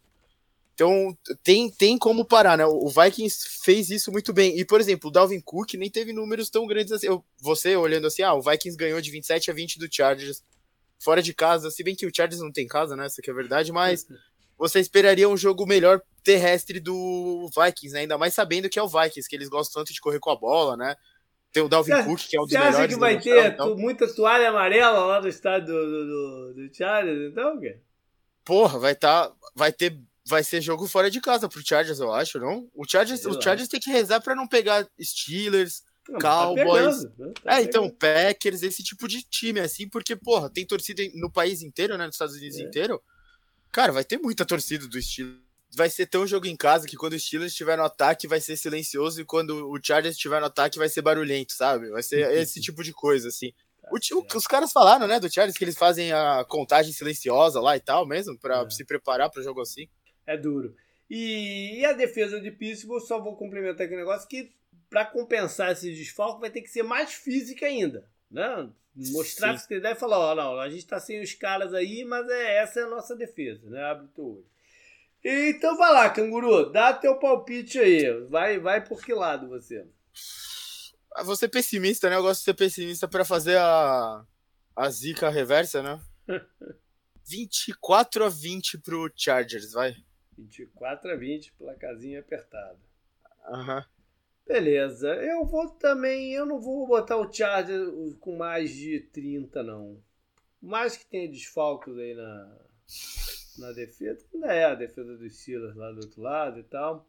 [0.73, 2.65] Então, tem, tem como parar, né?
[2.65, 4.57] O Vikings fez isso muito bem.
[4.57, 7.07] E, por exemplo, o Dalvin Cook nem teve números tão grandes assim.
[7.07, 10.43] Eu, você olhando assim, ah, o Vikings ganhou de 27 a 20 do Chargers
[10.99, 11.69] fora de casa.
[11.69, 13.05] Se bem que o Chargers não tem casa, né?
[13.05, 14.07] Isso aqui é verdade, mas
[14.57, 18.01] você esperaria um jogo melhor terrestre do Vikings, né?
[18.01, 20.35] Ainda mais sabendo que é o Vikings, que eles gostam tanto de correr com a
[20.35, 20.95] bola, né?
[21.51, 22.75] Tem o Dalvin Cook, que é um dos melhores.
[22.75, 23.77] Você acha que vai ter então.
[23.77, 27.79] muita toalha amarela lá no estádio do, do, do, do Chargers, então, cara?
[28.43, 29.27] Porra, vai estar.
[29.27, 32.69] Tá, vai ter vai ser jogo fora de casa pro Chargers, eu acho, não?
[32.73, 37.03] O Chargers, o Chargers tem que rezar para não pegar Steelers, não, tá Cowboys.
[37.03, 41.03] Tá pegando, tá é, então, Packers, esse tipo de time, assim, porque, porra, tem torcida
[41.15, 42.05] no país inteiro, né?
[42.05, 42.63] Nos Estados Unidos é.
[42.63, 43.01] inteiro.
[43.73, 45.41] Cara, vai ter muita torcida do Steelers.
[45.75, 48.55] Vai ser tão jogo em casa que quando o Steelers estiver no ataque vai ser
[48.55, 51.89] silencioso e quando o Chargers estiver no ataque vai ser barulhento, sabe?
[51.89, 53.51] Vai ser esse tipo de coisa, assim.
[53.91, 57.75] O, o, os caras falaram, né, do Chargers que eles fazem a contagem silenciosa lá
[57.75, 58.69] e tal mesmo, para é.
[58.69, 59.89] se preparar para jogo assim
[60.25, 60.75] é duro.
[61.09, 64.51] E, e a defesa de Pittsburgh, só vou complementar aqui um negócio que
[64.89, 68.69] para compensar esse desfalque vai ter que ser mais física ainda, né?
[68.95, 69.67] Mostrar Sim.
[69.67, 72.57] que ele deve falar, ó, não, a gente tá sem os caras aí, mas é
[72.57, 73.83] essa é a nossa defesa, né?
[73.83, 74.45] Abre teu olho.
[75.23, 78.25] Então vai lá, canguru, dá teu palpite aí.
[78.27, 79.87] Vai, vai por que lado você?
[81.15, 82.17] Ah, vou ser pessimista, né?
[82.17, 84.25] Eu gosto de ser pessimista para fazer a,
[84.75, 86.01] a zica reversa, né?
[87.25, 89.95] 24 a 20 pro Chargers, vai.
[90.37, 92.79] 24 a 20, placazinha apertada.
[93.47, 93.77] Aham.
[93.77, 93.92] Uhum.
[94.47, 95.07] Beleza.
[95.15, 96.33] Eu vou também.
[96.33, 97.87] Eu não vou botar o Charger
[98.19, 99.97] com mais de 30, não.
[100.61, 102.57] Mais que tenha desfalques aí na,
[103.59, 104.25] na defesa.
[104.33, 107.07] Ainda é a defesa dos Steelers lá do outro lado e tal.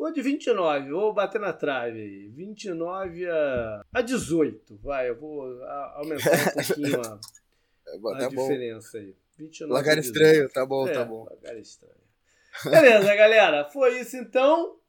[0.00, 2.28] Vou de 29, vou bater na trave aí.
[2.28, 4.78] 29 a, a 18.
[4.82, 7.20] Vai, eu vou aumentar um pouquinho a,
[8.18, 9.04] a é diferença bom.
[9.04, 9.14] aí.
[9.36, 11.24] 29 Lagar estranho, tá bom, tá é, tá bom.
[11.28, 12.00] Lagar estranho.
[12.64, 13.64] Beleza, galera.
[13.66, 14.79] Foi isso então.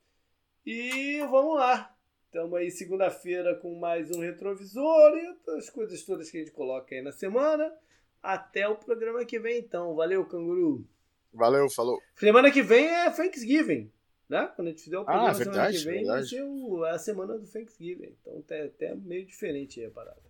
[0.65, 1.91] E vamos lá.
[2.25, 6.93] Estamos aí segunda-feira com mais um retrovisor e as coisas todas que a gente coloca
[6.93, 7.73] aí na semana.
[8.21, 9.95] Até o programa que vem, então.
[9.95, 10.85] Valeu, canguru.
[11.33, 11.99] Valeu, falou.
[12.15, 13.91] Semana que vem é Thanksgiving,
[14.29, 14.51] né?
[14.55, 16.35] Quando a gente fizer o programa ah, verdade, semana que vem, verdade.
[16.35, 18.15] vai ser a semana do Thanksgiving.
[18.21, 20.21] Então tá até meio diferente aí a parada.